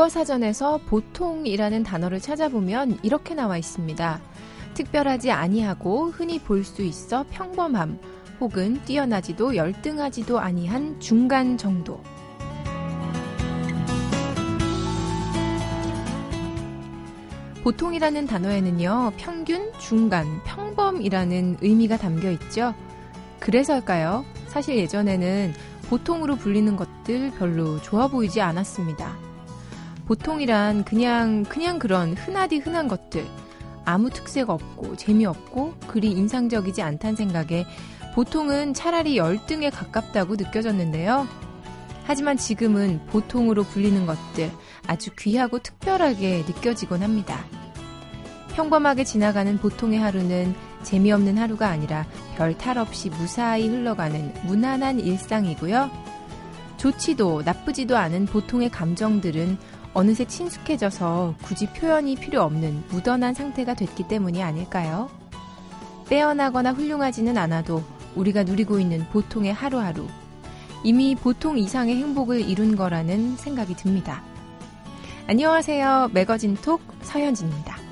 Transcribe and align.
국어 0.00 0.08
사전에서 0.08 0.78
보통이라는 0.86 1.82
단어를 1.82 2.20
찾아보면 2.20 3.00
이렇게 3.02 3.34
나와 3.34 3.58
있습니다. 3.58 4.18
특별하지 4.72 5.30
아니하고 5.30 6.08
흔히 6.08 6.38
볼 6.38 6.64
수 6.64 6.80
있어 6.80 7.26
평범함 7.28 7.98
혹은 8.40 8.80
뛰어나지도 8.86 9.56
열등하지도 9.56 10.38
아니한 10.38 10.98
중간 11.00 11.58
정도. 11.58 12.02
보통이라는 17.62 18.26
단어에는요, 18.26 19.12
평균, 19.18 19.70
중간, 19.78 20.24
평범이라는 20.44 21.58
의미가 21.60 21.98
담겨 21.98 22.30
있죠. 22.30 22.72
그래서일까요? 23.38 24.24
사실 24.46 24.78
예전에는 24.78 25.52
보통으로 25.90 26.36
불리는 26.36 26.74
것들 26.74 27.32
별로 27.32 27.78
좋아 27.82 28.08
보이지 28.08 28.40
않았습니다. 28.40 29.29
보통이란 30.10 30.82
그냥, 30.82 31.44
그냥 31.44 31.78
그런 31.78 32.14
흔하디 32.14 32.58
흔한 32.58 32.88
것들, 32.88 33.24
아무 33.84 34.10
특색 34.10 34.50
없고 34.50 34.96
재미없고 34.96 35.74
그리 35.86 36.10
인상적이지 36.10 36.82
않다는 36.82 37.14
생각에 37.14 37.64
보통은 38.16 38.74
차라리 38.74 39.16
열등에 39.18 39.70
가깝다고 39.70 40.34
느껴졌는데요. 40.34 41.28
하지만 42.02 42.36
지금은 42.36 43.06
보통으로 43.06 43.62
불리는 43.62 44.04
것들 44.04 44.50
아주 44.88 45.10
귀하고 45.16 45.60
특별하게 45.60 46.38
느껴지곤 46.38 47.04
합니다. 47.04 47.44
평범하게 48.54 49.04
지나가는 49.04 49.58
보통의 49.58 50.00
하루는 50.00 50.56
재미없는 50.82 51.38
하루가 51.38 51.68
아니라 51.68 52.04
별 52.36 52.58
탈 52.58 52.78
없이 52.78 53.10
무사히 53.10 53.68
흘러가는 53.68 54.34
무난한 54.44 54.98
일상이고요. 54.98 55.88
좋지도 56.78 57.42
나쁘지도 57.44 57.96
않은 57.96 58.24
보통의 58.24 58.70
감정들은 58.70 59.58
어느새 59.92 60.24
친숙해져서 60.24 61.34
굳이 61.42 61.66
표현이 61.66 62.16
필요 62.16 62.42
없는 62.42 62.84
무던한 62.90 63.34
상태가 63.34 63.74
됐기 63.74 64.06
때문이 64.08 64.42
아닐까요? 64.42 65.10
빼어나거나 66.08 66.72
훌륭하지는 66.72 67.36
않아도 67.38 67.82
우리가 68.14 68.44
누리고 68.44 68.78
있는 68.78 69.06
보통의 69.10 69.52
하루하루. 69.52 70.06
이미 70.82 71.14
보통 71.14 71.58
이상의 71.58 71.96
행복을 71.96 72.48
이룬 72.48 72.76
거라는 72.76 73.36
생각이 73.36 73.74
듭니다. 73.74 74.22
안녕하세요. 75.26 76.10
매거진 76.12 76.56
톡 76.56 76.80
서현진입니다. 77.02 77.89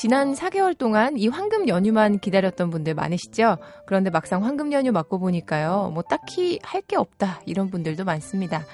지난 0.00 0.32
4개월 0.32 0.78
동안 0.78 1.18
이 1.18 1.28
황금 1.28 1.68
연휴만 1.68 2.20
기다렸던 2.20 2.70
분들 2.70 2.94
많으시죠? 2.94 3.58
그런데 3.84 4.08
막상 4.08 4.42
황금 4.42 4.72
연휴 4.72 4.92
맞고 4.92 5.18
보니까요, 5.18 5.90
뭐 5.92 6.02
딱히 6.02 6.58
할 6.62 6.80
게 6.80 6.96
없다, 6.96 7.42
이런 7.44 7.68
분들도 7.68 8.06
많습니다. 8.06 8.64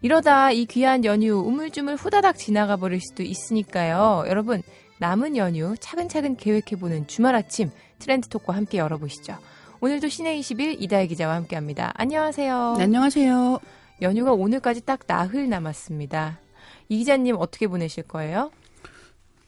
이러다 0.00 0.52
이 0.52 0.64
귀한 0.64 1.04
연휴 1.04 1.34
우물쭈물 1.34 1.96
후다닥 1.96 2.38
지나가 2.38 2.78
버릴 2.78 2.98
수도 3.02 3.22
있으니까요. 3.22 4.24
여러분, 4.26 4.62
남은 5.00 5.36
연휴 5.36 5.74
차근차근 5.78 6.36
계획해보는 6.36 7.08
주말 7.08 7.34
아침 7.34 7.70
트렌드 7.98 8.30
톡과 8.30 8.54
함께 8.54 8.78
열어보시죠. 8.78 9.36
오늘도 9.82 10.08
시내 10.08 10.34
20일 10.40 10.80
이다혜 10.80 11.08
기자와 11.08 11.34
함께 11.34 11.56
합니다. 11.56 11.92
안녕하세요. 11.96 12.76
네, 12.78 12.84
안녕하세요. 12.84 13.60
연휴가 14.00 14.32
오늘까지 14.32 14.86
딱 14.86 15.00
나흘 15.06 15.50
남았습니다. 15.50 16.40
이 16.88 16.96
기자님 16.96 17.36
어떻게 17.38 17.66
보내실 17.66 18.04
거예요? 18.04 18.50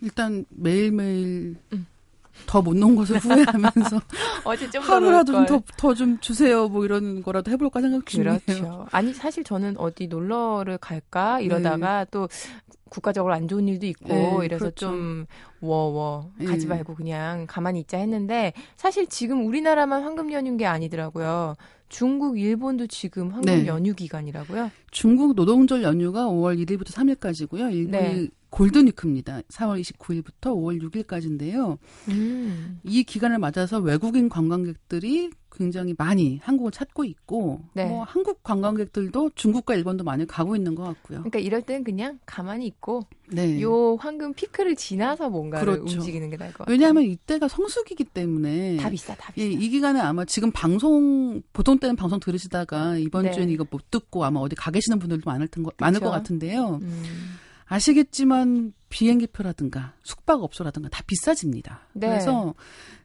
일단 0.02 0.44
매일매일 0.50 1.56
음. 1.72 1.86
더못 2.46 2.76
놓은 2.76 2.96
것을 2.96 3.18
후회하면서 3.18 4.00
어제 4.44 4.68
좀 4.70 4.82
하루라도 4.82 5.46
더더 5.46 5.94
좀 5.94 6.18
주세요 6.20 6.68
뭐 6.68 6.84
이런 6.84 7.22
거라도 7.22 7.50
해볼까 7.50 7.80
생각 7.80 8.06
중이에요. 8.06 8.38
그렇죠. 8.44 8.86
아니 8.90 9.14
사실 9.14 9.44
저는 9.44 9.78
어디 9.78 10.08
놀러를 10.08 10.78
갈까 10.78 11.40
이러다가 11.40 12.04
네. 12.04 12.10
또 12.10 12.28
국가적으로 12.88 13.32
안 13.32 13.48
좋은 13.48 13.68
일도 13.68 13.86
있고 13.86 14.08
네, 14.08 14.44
이래서 14.44 14.66
그렇죠. 14.66 14.86
좀 14.86 15.26
워워 15.60 16.30
가지 16.44 16.66
네. 16.66 16.74
말고 16.74 16.94
그냥 16.94 17.46
가만히 17.46 17.80
있자 17.80 17.98
했는데 17.98 18.52
사실 18.76 19.06
지금 19.06 19.46
우리나라만 19.46 20.02
황금 20.02 20.32
연휴인 20.32 20.56
게 20.56 20.66
아니더라고요. 20.66 21.54
중국, 21.92 22.38
일본도 22.38 22.86
지금 22.86 23.30
황금 23.30 23.42
네. 23.42 23.66
연휴 23.66 23.94
기간이라고요? 23.94 24.70
중국 24.90 25.34
노동절 25.34 25.82
연휴가 25.82 26.24
5월 26.24 26.58
1일부터 26.64 26.86
3일까지고요. 26.86 27.70
일본이 27.70 27.88
네. 27.90 28.28
골든위크입니다. 28.48 29.42
4월 29.42 29.78
29일부터 29.80 30.54
5월 30.54 30.82
6일까지인데요. 30.82 31.76
음. 32.08 32.80
이 32.82 33.04
기간을 33.04 33.38
맞아서 33.38 33.78
외국인 33.78 34.30
관광객들이 34.30 35.30
굉장히 35.54 35.94
많이 35.96 36.38
한국을 36.42 36.72
찾고 36.72 37.04
있고, 37.04 37.60
네. 37.74 37.84
뭐 37.84 38.04
한국 38.04 38.42
관광객들도 38.42 39.30
중국과 39.34 39.74
일본도 39.74 40.04
많이 40.04 40.26
가고 40.26 40.56
있는 40.56 40.74
것 40.74 40.82
같고요. 40.84 41.18
그러니까 41.18 41.38
이럴 41.38 41.62
땐 41.62 41.84
그냥 41.84 42.18
가만히 42.26 42.66
있고, 42.66 43.02
네. 43.28 43.60
요 43.60 43.96
황금 43.96 44.34
피크를 44.34 44.76
지나서 44.76 45.30
뭔가를 45.30 45.74
그렇죠. 45.74 45.98
움직이는 45.98 46.30
게 46.30 46.36
나을 46.36 46.52
것 46.52 46.58
같아요. 46.58 46.72
왜냐하면 46.72 47.04
이때가 47.04 47.48
성수기이기 47.48 48.04
때문에 48.04 48.76
다 48.78 48.90
비싸, 48.90 49.14
다 49.14 49.32
비싸. 49.32 49.46
예, 49.46 49.50
이 49.50 49.68
기간에 49.68 50.00
아마 50.00 50.24
지금 50.24 50.50
방송 50.50 51.42
보통 51.52 51.78
때는 51.78 51.96
방송 51.96 52.20
들으시다가 52.20 52.96
이번 52.96 53.24
네. 53.24 53.32
주엔 53.32 53.50
이거 53.50 53.66
못 53.70 53.90
듣고 53.90 54.24
아마 54.24 54.40
어디 54.40 54.54
가 54.56 54.70
계시는 54.70 54.98
분들도 54.98 55.28
많을, 55.30 55.48
텐, 55.48 55.64
많을 55.78 56.00
것 56.00 56.10
같은데요. 56.10 56.80
음. 56.82 57.02
아시겠지만 57.66 58.74
비행기표라든가 58.90 59.94
숙박업소라든가 60.02 60.90
다 60.90 61.02
비싸집니다. 61.06 61.88
네. 61.94 62.08
그래서 62.08 62.54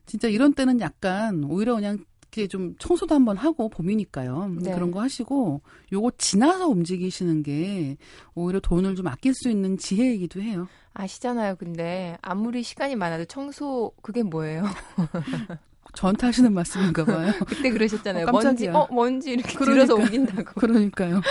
진짜 0.05 0.27
이런 0.27 0.53
때는 0.53 0.81
약간 0.81 1.45
오히려 1.45 1.75
그냥 1.75 1.99
이렇게 2.31 2.47
좀 2.47 2.75
청소도 2.77 3.15
한번 3.15 3.37
하고 3.37 3.69
봄이니까요. 3.69 4.55
네. 4.61 4.73
그런 4.73 4.91
거 4.91 5.01
하시고 5.01 5.61
요거 5.91 6.11
지나서 6.17 6.67
움직이시는 6.67 7.43
게 7.43 7.97
오히려 8.35 8.59
돈을 8.59 8.95
좀 8.95 9.07
아낄 9.07 9.33
수 9.33 9.49
있는 9.49 9.77
지혜이기도 9.77 10.41
해요. 10.41 10.67
아시잖아요. 10.93 11.55
근데 11.55 12.17
아무리 12.21 12.63
시간이 12.63 12.95
많아도 12.95 13.25
청소 13.25 13.91
그게 14.01 14.23
뭐예요? 14.23 14.63
저한테 15.97 16.27
하시는 16.27 16.53
말씀인가 16.53 17.03
봐요. 17.03 17.33
그때 17.47 17.71
그러셨잖아요. 17.71 18.27
어, 18.27 18.31
먼지, 18.31 18.67
어, 18.67 18.87
먼지 18.91 19.31
이렇게 19.31 19.55
그러니까, 19.55 19.85
들어서 19.87 19.95
옮긴다고. 19.95 20.53
그러니까요. 20.61 21.21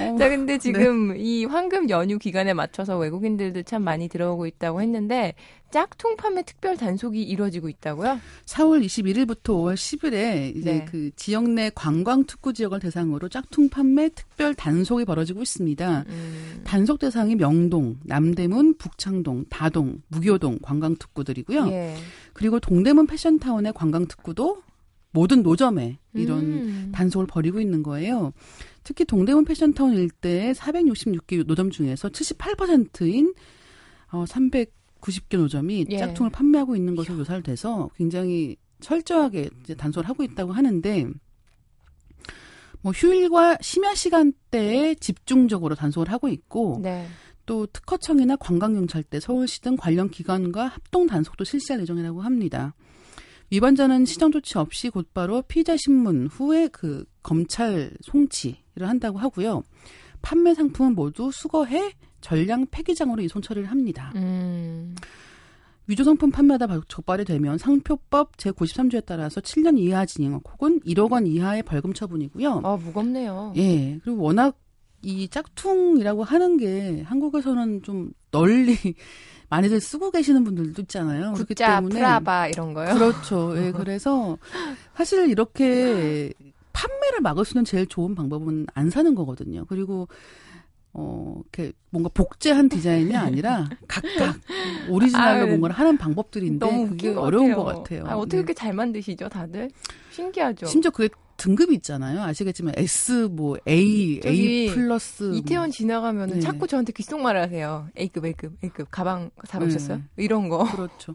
어, 0.00 0.16
자, 0.18 0.28
근데 0.28 0.58
지금 0.58 1.12
네. 1.12 1.18
이 1.20 1.44
황금 1.44 1.88
연휴 1.90 2.18
기간에 2.18 2.52
맞춰서 2.52 2.98
외국인들도 2.98 3.62
참 3.62 3.84
많이 3.84 4.08
들어오고 4.08 4.46
있다고 4.46 4.82
했는데 4.82 5.34
짝퉁 5.70 6.16
판매 6.16 6.42
특별 6.42 6.76
단속이 6.76 7.22
이루어지고 7.22 7.68
있다고요? 7.68 8.18
4월 8.46 8.84
21일부터 8.84 9.42
5월 9.44 9.74
10일에 9.74 10.56
이제 10.56 10.72
네. 10.72 10.84
그 10.86 11.10
지역 11.14 11.48
내 11.48 11.70
관광 11.72 12.24
특구 12.24 12.52
지역을 12.52 12.80
대상으로 12.80 13.28
짝퉁 13.28 13.68
판매 13.68 14.08
특별 14.08 14.54
단속이 14.54 15.04
벌어지고 15.04 15.42
있습니다. 15.42 16.04
음. 16.08 16.62
단속 16.64 16.98
대상이 16.98 17.36
명동, 17.36 17.96
남대문, 18.04 18.78
북창동, 18.78 19.44
다동, 19.50 20.02
무교동 20.08 20.58
관광 20.62 20.96
특구들이고요. 20.96 21.68
예. 21.68 21.94
그리고 22.36 22.60
동대문 22.60 23.06
패션타운의 23.06 23.72
관광 23.72 24.06
특구도 24.06 24.62
모든 25.10 25.42
노점에 25.42 25.98
이런 26.12 26.38
음. 26.40 26.92
단속을 26.94 27.26
벌이고 27.26 27.60
있는 27.62 27.82
거예요. 27.82 28.34
특히 28.84 29.06
동대문 29.06 29.46
패션타운 29.46 29.94
일대의 29.94 30.54
466개 30.54 31.46
노점 31.46 31.70
중에서 31.70 32.10
78%인 32.10 33.32
어, 34.12 34.26
300 34.26 34.70
90개 35.00 35.38
노점이 35.38 35.86
예. 35.90 35.98
짝퉁을 35.98 36.30
판매하고 36.30 36.76
있는 36.76 36.94
것으로 36.94 37.18
묘사를 37.18 37.42
돼서 37.42 37.88
굉장히 37.96 38.56
철저하게 38.80 39.48
이제 39.62 39.74
단속을 39.74 40.08
하고 40.08 40.22
있다고 40.24 40.52
하는데 40.52 41.06
뭐 42.82 42.92
휴일과 42.92 43.58
심야 43.60 43.94
시간대에 43.94 44.94
집중적으로 44.96 45.74
단속을 45.74 46.10
하고 46.10 46.28
있고 46.28 46.80
네. 46.82 47.06
또 47.46 47.66
특허청이나 47.66 48.36
관광경찰대, 48.36 49.20
서울시 49.20 49.60
등 49.62 49.76
관련 49.76 50.10
기관과 50.10 50.66
합동 50.66 51.06
단속도 51.06 51.44
실시할 51.44 51.80
예정이라고 51.80 52.20
합니다. 52.20 52.74
위반자는 53.50 54.04
시정 54.04 54.32
조치 54.32 54.58
없이 54.58 54.90
곧바로 54.90 55.42
피의자 55.42 55.76
신문 55.76 56.26
후에 56.26 56.68
그 56.68 57.04
검찰 57.22 57.92
송치를 58.02 58.88
한다고 58.88 59.18
하고요. 59.18 59.62
판매 60.20 60.54
상품은 60.54 60.94
모두 60.94 61.30
수거해 61.32 61.92
전량 62.20 62.66
폐기장으로 62.70 63.22
이송 63.22 63.40
처리를 63.42 63.70
합니다. 63.70 64.12
음. 64.16 64.96
위조 65.86 66.02
상품 66.02 66.32
판매하다 66.32 66.80
적발이 66.88 67.24
되면 67.24 67.58
상표법 67.58 68.36
제93조에 68.36 69.04
따라서 69.06 69.40
7년 69.40 69.78
이하 69.78 70.04
징역 70.04 70.42
혹은 70.52 70.80
1억 70.80 71.12
원 71.12 71.28
이하의 71.28 71.62
벌금 71.62 71.92
처분이고요. 71.92 72.62
아, 72.64 72.76
무겁네요. 72.76 73.52
예. 73.56 74.00
그리고 74.02 74.20
워낙 74.22 74.58
이 75.06 75.28
짝퉁이라고 75.28 76.24
하는 76.24 76.56
게 76.56 77.02
한국에서는 77.06 77.82
좀 77.84 78.10
널리 78.32 78.74
많이들 79.48 79.80
쓰고 79.80 80.10
계시는 80.10 80.42
분들도 80.42 80.82
있잖아요. 80.82 81.34
굿자, 81.34 81.80
프라바 81.80 82.48
이런 82.48 82.74
거요? 82.74 82.92
그렇죠. 82.92 83.54
예, 83.56 83.70
그래서 83.70 84.36
사실 84.96 85.30
이렇게 85.30 86.32
판매를 86.72 87.20
막을 87.22 87.44
수 87.44 87.52
있는 87.52 87.64
제일 87.64 87.86
좋은 87.86 88.16
방법은 88.16 88.66
안 88.74 88.90
사는 88.90 89.14
거거든요. 89.14 89.64
그리고 89.68 90.08
어, 90.92 91.40
이렇게 91.54 91.72
뭔가 91.90 92.10
복제한 92.12 92.68
디자인이 92.68 93.14
아니라 93.14 93.68
각각 93.86 94.40
오리지널로 94.88 95.42
아유, 95.42 95.46
뭔가를 95.46 95.76
하는 95.76 95.96
방법들인데 95.98 96.88
그게 96.88 97.10
어려운 97.14 97.50
같아요. 97.50 97.64
것 97.64 97.64
같아요. 97.64 98.04
아, 98.08 98.16
어떻게 98.16 98.38
네. 98.38 98.38
이렇게 98.38 98.54
잘 98.54 98.72
만드시죠, 98.72 99.28
다들? 99.28 99.70
신기하죠. 100.10 100.66
심지어 100.66 100.90
그게 100.90 101.08
등급이 101.36 101.74
있잖아요. 101.76 102.22
아시겠지만 102.22 102.74
S 102.76 103.28
뭐 103.30 103.56
A, 103.68 104.20
저기 104.20 104.62
A 104.62 104.74
플러스 104.74 105.24
뭐. 105.24 105.34
이태원 105.36 105.70
지나가면 105.70 106.30
은 106.30 106.34
네. 106.36 106.40
자꾸 106.40 106.66
저한테 106.66 106.92
귓속말을 106.92 107.40
하세요. 107.42 107.88
A급, 107.98 108.24
A급, 108.26 108.52
A급. 108.64 108.88
가방 108.90 109.30
사보셨어요? 109.44 110.00
이런 110.16 110.48
거. 110.48 110.64
그렇죠. 110.64 111.14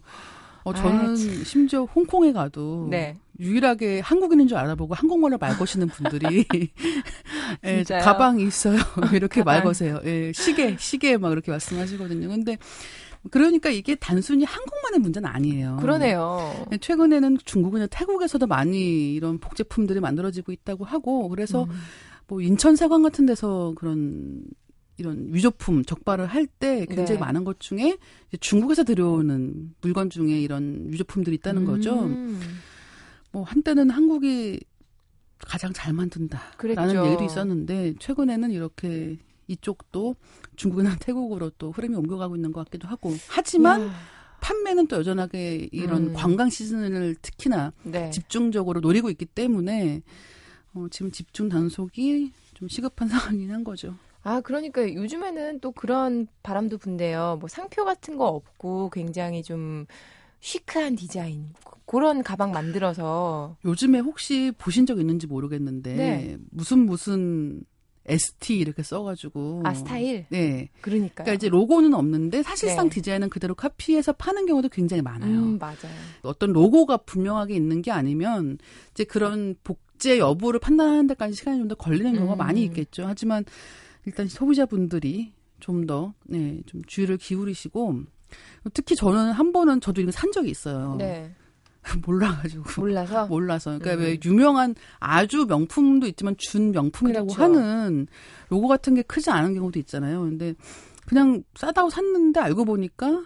어, 0.63 0.73
저는 0.73 1.13
아, 1.13 1.43
심지어 1.43 1.85
홍콩에 1.85 2.31
가도 2.33 2.87
네. 2.91 3.17
유일하게 3.39 4.01
한국인인 4.01 4.47
줄 4.47 4.57
알아보고 4.57 4.93
한국말을 4.93 5.39
말 5.39 5.57
거시는 5.57 5.87
분들이 5.87 6.45
예? 7.65 7.83
가방이 7.83 8.43
있어요. 8.43 8.77
이렇게 9.13 9.41
말 9.43 9.57
가방. 9.57 9.69
거세요. 9.69 9.99
예, 10.05 10.31
시계, 10.33 10.77
시계 10.77 11.17
막 11.17 11.31
이렇게 11.31 11.49
말씀하시거든요. 11.49 12.27
근데 12.27 12.57
그러니까 13.29 13.69
이게 13.69 13.95
단순히 13.95 14.45
한국만의 14.45 14.99
문제는 14.99 15.29
아니에요. 15.29 15.77
그러네요. 15.79 16.65
예, 16.71 16.77
최근에는 16.77 17.37
중국이나 17.45 17.85
태국에서도 17.87 18.47
많이 18.47 19.13
이런 19.13 19.37
복제품들이 19.37 19.99
만들어지고 19.99 20.51
있다고 20.51 20.85
하고 20.85 21.29
그래서 21.29 21.65
음. 21.65 21.69
뭐 22.27 22.41
인천 22.41 22.75
세관 22.75 23.03
같은 23.03 23.25
데서 23.25 23.73
그런 23.75 24.43
이런 24.97 25.33
유조품 25.33 25.83
적발을 25.85 26.25
할 26.27 26.47
때 26.47 26.85
굉장히 26.85 27.13
네. 27.13 27.17
많은 27.17 27.43
것 27.43 27.59
중에 27.59 27.97
중국에서 28.39 28.83
들여오는 28.83 29.75
물건 29.81 30.09
중에 30.09 30.39
이런 30.39 30.91
유조품들이 30.91 31.35
있다는 31.37 31.65
거죠. 31.65 31.93
음. 32.03 32.39
뭐 33.31 33.43
한때는 33.43 33.89
한국이 33.89 34.59
가장 35.39 35.73
잘 35.73 35.93
만든다라는 35.93 36.57
그랬죠. 36.57 37.05
얘기도 37.07 37.23
있었는데 37.23 37.95
최근에는 37.99 38.51
이렇게 38.51 39.17
이쪽도 39.51 40.15
중국이나 40.55 40.95
태국으로 40.99 41.51
또 41.57 41.71
흐름이 41.71 41.95
옮겨가고 41.95 42.35
있는 42.35 42.51
것 42.51 42.65
같기도 42.65 42.87
하고 42.87 43.13
하지만 43.27 43.81
야, 43.81 43.91
판매는 44.41 44.87
또 44.87 44.97
여전하게 44.97 45.69
이런 45.71 46.07
음. 46.07 46.13
관광 46.13 46.49
시즌을 46.49 47.15
특히나 47.21 47.73
네. 47.83 48.09
집중적으로 48.09 48.79
노리고 48.79 49.09
있기 49.09 49.25
때문에 49.25 50.01
어, 50.73 50.87
지금 50.89 51.11
집중 51.11 51.49
단속이 51.49 52.31
좀 52.53 52.67
시급한 52.67 53.07
상황이긴 53.09 53.51
한 53.51 53.63
거죠. 53.63 53.95
아, 54.23 54.39
그러니까 54.41 54.81
요즘에는 54.93 55.59
또 55.61 55.71
그런 55.71 56.27
바람도 56.43 56.77
분대요. 56.77 57.37
뭐 57.39 57.49
상표 57.49 57.85
같은 57.85 58.17
거 58.17 58.27
없고 58.27 58.91
굉장히 58.91 59.41
좀 59.41 59.85
시크한 60.39 60.95
디자인. 60.95 61.53
그런 61.85 62.23
가방 62.23 62.51
만들어서 62.51 63.57
요즘에 63.65 63.99
혹시 63.99 64.53
보신 64.57 64.85
적 64.85 64.99
있는지 64.99 65.27
모르겠는데 65.27 65.95
네. 65.95 66.37
무슨 66.49 66.85
무슨 66.85 67.63
ST 68.05 68.57
이렇게 68.57 68.81
써가지고 68.83 69.61
아, 69.65 69.73
스타일? 69.73 70.25
네. 70.29 70.69
그러니까요. 70.81 71.11
그러니까 71.25 71.33
이제 71.33 71.49
로고는 71.49 71.93
없는데 71.93 72.43
사실상 72.43 72.89
네. 72.89 72.95
디자인은 72.95 73.29
그대로 73.29 73.53
카피해서 73.55 74.13
파는 74.13 74.45
경우도 74.47 74.69
굉장히 74.69 75.01
많아요. 75.01 75.31
음, 75.31 75.57
맞아요. 75.59 75.75
어떤 76.23 76.51
로고가 76.51 76.97
분명하게 76.97 77.55
있는 77.55 77.81
게 77.81 77.91
아니면 77.91 78.57
이제 78.91 79.03
그런 79.03 79.55
복제 79.63 80.17
여부를 80.19 80.59
판단하는 80.59 81.07
데까지 81.07 81.35
시간이 81.35 81.59
좀 81.59 81.67
더 81.67 81.75
걸리는 81.75 82.13
경우가 82.15 82.35
음. 82.35 82.37
많이 82.37 82.63
있겠죠. 82.63 83.03
하지만 83.05 83.45
일단 84.05 84.27
소비자분들이 84.27 85.33
좀 85.59 85.85
더, 85.85 86.13
네, 86.25 86.59
좀 86.65 86.81
주의를 86.87 87.17
기울이시고 87.17 88.01
특히 88.73 88.95
저는 88.95 89.31
한 89.31 89.51
번은 89.51 89.79
저도 89.79 90.01
이거 90.01 90.09
산 90.11 90.31
적이 90.31 90.49
있어요. 90.49 90.95
네. 90.97 91.31
몰라가지고. 92.05 92.63
몰라서 92.77 93.27
몰라서. 93.27 93.79
그러니까 93.79 93.93
음. 93.93 93.99
왜 93.99 94.19
유명한 94.23 94.75
아주 94.99 95.45
명품도 95.45 96.07
있지만 96.07 96.35
준 96.37 96.71
명품이라고 96.71 97.27
그렇죠. 97.27 97.43
하는 97.43 98.07
로고 98.49 98.67
같은 98.67 98.95
게 98.95 99.01
크지 99.01 99.29
않은 99.29 99.55
경우도 99.55 99.79
있잖아요. 99.79 100.21
근데 100.21 100.53
그냥 101.07 101.43
싸다고 101.55 101.89
샀는데 101.89 102.39
알고 102.39 102.65
보니까 102.65 103.23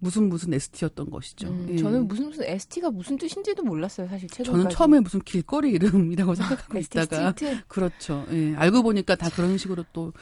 무슨 0.00 0.28
무슨 0.28 0.52
ST였던 0.54 1.10
것이죠. 1.10 1.48
음, 1.48 1.66
예. 1.70 1.76
저는 1.76 2.08
무슨 2.08 2.26
무슨 2.28 2.44
ST가 2.44 2.90
무슨 2.90 3.16
뜻인지도 3.18 3.62
몰랐어요, 3.62 4.08
사실 4.08 4.28
최근까지. 4.28 4.50
저는 4.50 4.70
처음에 4.70 5.00
무슨 5.00 5.20
길거리 5.20 5.70
이름이라고 5.72 6.34
생각하고 6.34 6.78
ST 6.78 6.98
있다가 6.98 7.30
street. 7.30 7.62
그렇죠. 7.68 8.26
예. 8.32 8.54
알고 8.56 8.82
보니까 8.82 9.14
다 9.14 9.28
그런 9.28 9.58
식으로 9.58 9.84
또 9.92 10.12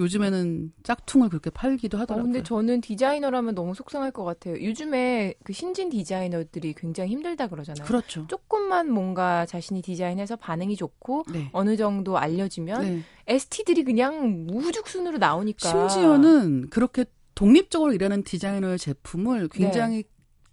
요즘에는 0.00 0.72
짝퉁을 0.82 1.28
그렇게 1.28 1.50
팔기도 1.50 1.96
어, 1.96 2.00
하더라고요. 2.00 2.32
근데 2.32 2.42
저는 2.42 2.80
디자이너라면 2.80 3.54
너무 3.54 3.74
속상할 3.74 4.10
것 4.10 4.24
같아요. 4.24 4.62
요즘에 4.62 5.34
그 5.44 5.52
신진 5.52 5.88
디자이너들이 5.90 6.74
굉장히 6.74 7.10
힘들다 7.12 7.46
그러잖아요. 7.46 7.86
그렇죠. 7.86 8.26
조금만 8.26 8.90
뭔가 8.90 9.46
자신이 9.46 9.82
디자인해서 9.82 10.36
반응이 10.36 10.76
좋고 10.76 11.24
네. 11.32 11.48
어느 11.52 11.76
정도 11.76 12.18
알려지면 12.18 12.82
네. 12.82 13.02
ST들이 13.28 13.84
그냥 13.84 14.46
무후죽순으로 14.46 15.18
나오니까 15.18 15.68
심지어는 15.68 16.70
그렇게 16.70 17.04
독립적으로 17.38 17.92
일하는 17.92 18.24
디자이너의 18.24 18.78
제품을 18.78 19.46
굉장히 19.48 20.02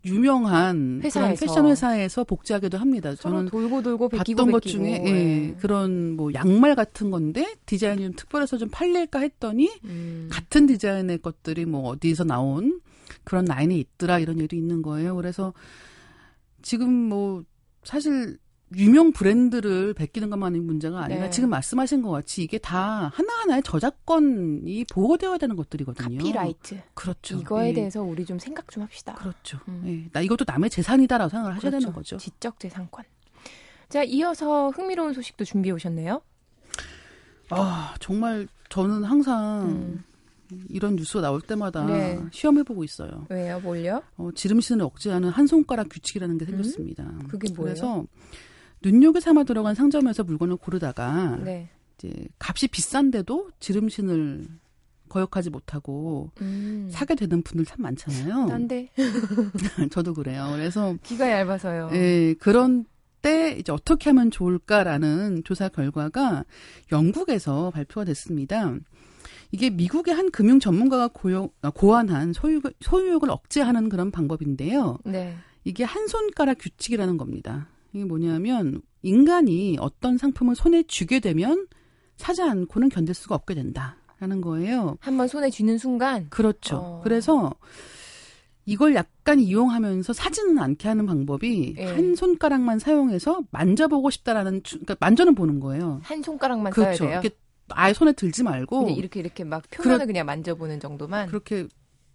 유명한 0.05 0.99
네. 0.99 1.07
회사에서. 1.07 1.19
그런 1.19 1.35
패션 1.35 1.65
회사에서 1.65 2.23
복제하기도 2.23 2.77
합니다. 2.77 3.15
저는 3.15 3.47
돌고 3.47 3.81
돌고 3.81 4.09
베끼고 4.09 4.37
봤던 4.37 4.51
것 4.51 4.63
베끼고. 4.63 4.83
중에 4.83 5.03
예, 5.03 5.09
예. 5.09 5.55
그런 5.59 6.15
뭐 6.15 6.31
양말 6.31 6.75
같은 6.75 7.09
건데 7.09 7.55
디자인이 7.65 8.03
좀 8.03 8.13
특별해서 8.13 8.57
좀 8.57 8.69
팔릴까 8.71 9.17
했더니 9.21 9.71
음. 9.85 10.29
같은 10.31 10.67
디자인의 10.67 11.23
것들이 11.23 11.65
뭐 11.65 11.89
어디서 11.89 12.23
나온 12.23 12.79
그런 13.23 13.45
라인이 13.45 13.79
있더라 13.79 14.19
이런 14.19 14.37
얘기도 14.37 14.55
있는 14.55 14.83
거예요. 14.83 15.15
그래서 15.15 15.53
지금 16.61 16.93
뭐 16.93 17.43
사실 17.83 18.37
유명 18.73 19.11
브랜드를 19.11 19.93
베끼는 19.93 20.29
것만이 20.29 20.59
문제가 20.59 21.03
아니라 21.03 21.25
네. 21.25 21.29
지금 21.29 21.49
말씀하신 21.49 22.01
것 22.01 22.09
같이 22.09 22.41
이게 22.41 22.57
다 22.57 23.11
하나하나의 23.13 23.61
저작권이 23.63 24.85
보호되어야 24.91 25.37
되는 25.37 25.55
것들이거든요. 25.55 26.17
카피라이트. 26.17 26.81
그렇죠. 26.95 27.37
이거에 27.37 27.69
예. 27.69 27.73
대해서 27.73 28.01
우리 28.01 28.25
좀 28.25 28.39
생각 28.39 28.69
좀 28.71 28.83
합시다. 28.83 29.13
그렇죠. 29.15 29.59
음. 29.67 29.83
예. 29.85 30.09
나 30.11 30.21
이것도 30.21 30.45
남의 30.47 30.71
재산이다라고 30.71 31.29
생각을 31.29 31.55
하셔야 31.55 31.69
그렇죠. 31.69 31.85
되는 31.85 31.95
거죠. 31.95 32.17
지적 32.17 32.59
재산권. 32.59 33.05
자, 33.89 34.03
이어서 34.03 34.69
흥미로운 34.69 35.13
소식도 35.13 35.45
준비해 35.45 35.71
오셨네요. 35.73 36.21
아 37.51 37.93
정말 37.99 38.47
저는 38.69 39.03
항상 39.03 39.69
음. 39.69 40.03
이런 40.69 40.95
뉴스가 40.95 41.21
나올 41.21 41.41
때마다 41.41 41.85
네. 41.85 42.19
시험해보고 42.31 42.83
있어요. 42.83 43.25
왜요? 43.29 43.59
뭘요? 43.59 44.01
어, 44.17 44.29
지름신을 44.33 44.83
억제하는 44.83 45.29
한 45.29 45.47
손가락 45.47 45.89
규칙이라는 45.89 46.37
게 46.37 46.45
생겼습니다. 46.45 47.03
음? 47.03 47.27
그게 47.27 47.51
뭐예요? 47.53 47.73
그래서 47.73 48.05
눈요기 48.85 49.19
삼아 49.19 49.43
들어간 49.45 49.73
상점에서 49.73 50.23
물건을 50.23 50.57
고르다가 50.57 51.39
네. 51.43 51.69
이제 51.97 52.13
값이 52.39 52.67
비싼데도 52.67 53.49
지름신을 53.59 54.45
거역하지 55.09 55.49
못하고 55.49 56.31
음. 56.41 56.87
사게 56.91 57.15
되는 57.15 57.41
분들 57.41 57.65
참 57.65 57.81
많잖아요. 57.81 58.47
딴데 58.47 58.91
저도 59.91 60.13
그래요. 60.13 60.49
그래서 60.51 60.95
귀가 61.03 61.31
얇아서요. 61.31 61.89
예, 61.93 62.35
그런 62.39 62.85
때 63.21 63.55
이제 63.57 63.71
어떻게 63.71 64.11
하면 64.11 64.29
좋을까라는 64.29 65.43
조사 65.45 65.67
결과가 65.67 66.45
영국에서 66.91 67.71
발표가 67.71 68.05
됐습니다. 68.05 68.75
이게 69.51 69.71
미국의 69.71 70.13
한 70.13 70.29
금융 70.29 70.59
전문가가 70.59 71.07
고용, 71.07 71.49
아, 71.61 71.71
고안한 71.71 72.33
소유, 72.33 72.61
소유욕을 72.81 73.31
억제하는 73.31 73.89
그런 73.89 74.11
방법인데요. 74.11 74.99
네. 75.05 75.35
이게 75.63 75.83
한 75.83 76.07
손가락 76.07 76.57
규칙이라는 76.59 77.17
겁니다. 77.17 77.67
이게 77.95 78.03
뭐냐면 78.03 78.81
인간이 79.03 79.77
어떤 79.79 80.17
상품을 80.17 80.55
손에 80.55 80.83
쥐게 80.83 81.21
되면 81.21 81.65
사지 82.17 82.41
않고는 82.41 82.89
견딜 82.89 83.15
수가 83.15 83.35
없게 83.35 83.55
된다라는 83.55 84.41
거예요. 84.41 84.97
한번 84.99 85.29
손에 85.29 85.49
쥐는 85.49 85.77
순간 85.77 86.27
그렇죠. 86.29 86.75
어. 86.77 87.01
그래서 87.05 87.53
이걸 88.65 88.95
약간 88.95 89.39
이용하면서 89.39 90.11
사지는 90.11 90.57
않게 90.59 90.87
하는 90.89 91.05
방법이 91.05 91.75
예. 91.77 91.85
한 91.85 92.15
손가락만 92.15 92.79
사용해서 92.79 93.41
만져보고 93.51 94.09
싶다라는 94.09 94.63
주- 94.63 94.77
그러니까 94.79 94.95
만져는 94.99 95.33
보는 95.35 95.59
거예요. 95.61 96.01
한 96.03 96.21
손가락만 96.21 96.73
그렇죠. 96.73 96.97
써야 96.97 97.09
돼요. 97.09 97.19
이렇게 97.23 97.37
아예 97.69 97.93
손에 97.93 98.11
들지 98.11 98.43
말고 98.43 98.89
이렇게 98.89 99.19
이렇게 99.21 99.43
막 99.45 99.63
표면을 99.71 99.99
그렇- 99.99 100.07
그냥 100.07 100.25
만져보는 100.25 100.79
정도만. 100.81 101.27
그렇게 101.27 101.67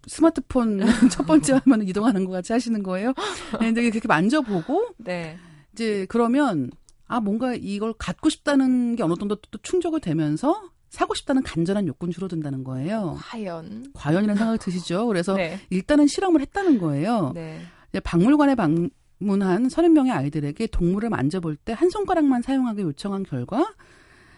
스마트폰 0.07 0.81
첫 1.11 1.27
번째 1.27 1.61
화면 1.65 1.87
이동하는 1.89 2.25
것 2.27 2.33
같이 2.33 2.53
하시는 2.53 2.83
거예요. 2.83 3.15
네, 3.61 3.67
근데 3.67 3.89
그렇게 3.91 4.09
만져보고 4.09 4.89
네. 4.99 5.39
이제 5.73 6.07
그러면 6.09 6.71
아 7.07 7.21
뭔가 7.21 7.55
이걸 7.55 7.93
갖고 7.95 8.29
싶다는 8.29 8.97
게 8.97 9.03
어느 9.03 9.15
정도 9.19 9.37
또 9.37 9.59
충족이 9.63 10.01
되면서 10.01 10.71
사고 10.91 11.15
싶다는 11.15 11.43
간절한 11.43 11.87
욕구는 11.87 12.13
줄어든다는 12.13 12.65
거예요. 12.65 13.17
과연. 13.21 13.93
과연이라는 13.95 14.37
생각이 14.37 14.59
드시죠. 14.59 15.07
그래서 15.07 15.35
네. 15.35 15.61
일단은 15.71 16.07
실험을 16.07 16.41
했다는 16.41 16.79
거예요. 16.79 17.33
네. 17.35 17.61
박물관에 18.05 18.55
방문한 18.57 19.69
30명의 19.69 20.11
아이들에게 20.13 20.67
동물을 20.69 21.09
만져볼 21.11 21.57
때 21.57 21.73
한 21.73 21.91
손가락만 21.91 22.43
사용하게 22.43 22.83
요청한 22.83 23.23
결과 23.23 23.73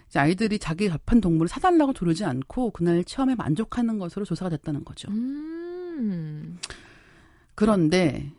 이제 0.08 0.18
아이들이 0.18 0.58
자기 0.58 0.88
접한 0.90 1.20
동물을 1.22 1.48
사달라고 1.48 1.94
조르지 1.94 2.24
않고 2.24 2.70
그날 2.72 3.02
체험에 3.04 3.34
만족하는 3.34 3.98
것으로 3.98 4.24
조사가 4.26 4.50
됐다는 4.50 4.84
거죠. 4.84 5.10
음. 5.10 6.58
그런데 7.54 8.30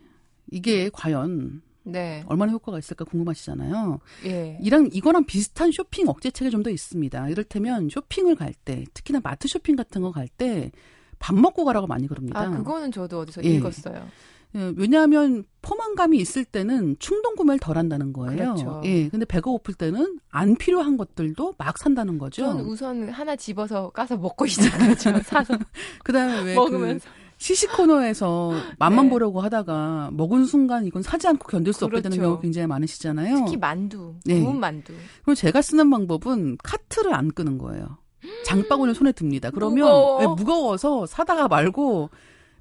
이게 0.51 0.89
과연 0.93 1.61
네. 1.83 2.23
얼마나 2.27 2.51
효과가 2.53 2.79
있을까 2.79 3.05
궁금하시잖아요. 3.05 3.99
예. 4.25 4.57
이랑 4.61 4.89
이거랑 4.91 5.25
비슷한 5.25 5.71
쇼핑 5.71 6.07
억제책이 6.07 6.49
좀 6.51 6.63
더 6.63 6.69
있습니다. 6.69 7.29
이를테면 7.29 7.89
쇼핑을 7.89 8.35
갈 8.35 8.53
때, 8.53 8.85
특히나 8.93 9.19
마트 9.23 9.47
쇼핑 9.47 9.75
같은 9.75 10.01
거 10.01 10.11
갈 10.11 10.27
때 10.37 10.71
밥 11.19 11.35
먹고 11.35 11.63
가라고 11.63 11.87
많이 11.87 12.05
그럽니다. 12.07 12.39
아, 12.41 12.49
그거는 12.49 12.91
저도 12.91 13.19
어디서 13.19 13.43
예. 13.45 13.49
읽었어요. 13.51 14.07
예, 14.55 14.73
왜냐하면 14.75 15.45
포만감이 15.61 16.17
있을 16.17 16.43
때는 16.45 16.97
충동 16.99 17.35
구매를 17.35 17.59
덜 17.59 17.77
한다는 17.77 18.11
거예요. 18.13 18.53
그렇죠. 18.55 18.81
예. 18.85 19.07
근데 19.09 19.25
배가 19.25 19.49
고플 19.49 19.73
때는 19.73 20.19
안 20.29 20.55
필요한 20.57 20.95
것들도 20.97 21.55
막 21.57 21.77
산다는 21.77 22.17
거죠. 22.17 22.43
전 22.43 22.59
우선 22.59 23.09
하나 23.09 23.35
집어서 23.37 23.89
까서 23.91 24.17
먹고 24.17 24.45
시작하죠. 24.45 25.19
사서. 25.23 25.57
그다음에 26.03 26.41
왜그 26.43 26.59
먹으면서. 26.59 27.09
그 27.09 27.22
시식 27.43 27.73
코너에서 27.73 28.53
맛만 28.79 29.07
네. 29.07 29.09
보려고 29.09 29.41
하다가 29.41 30.11
먹은 30.13 30.45
순간 30.45 30.85
이건 30.85 31.01
사지 31.03 31.27
않고 31.27 31.49
견딜 31.49 31.73
수 31.73 31.81
그렇죠. 31.81 31.97
없게 31.97 32.01
되는 32.03 32.15
그렇죠. 32.17 32.29
경우 32.35 32.41
굉장히 32.41 32.67
많으시잖아요. 32.67 33.35
특히 33.35 33.57
만두, 33.57 34.15
네. 34.23 34.39
구운 34.39 34.61
만두. 34.61 34.93
그럼 35.23 35.35
제가 35.35 35.61
쓰는 35.61 35.89
방법은 35.89 36.55
카트를 36.63 37.13
안 37.13 37.29
끄는 37.33 37.57
거예요. 37.57 37.97
장바구니를 38.45 38.95
손에 38.95 39.11
듭니다. 39.11 39.51
그러면 39.51 39.79
무거워. 39.79 40.19
네, 40.21 40.27
무거워서 40.27 41.05
사다가 41.05 41.49
말고 41.49 42.11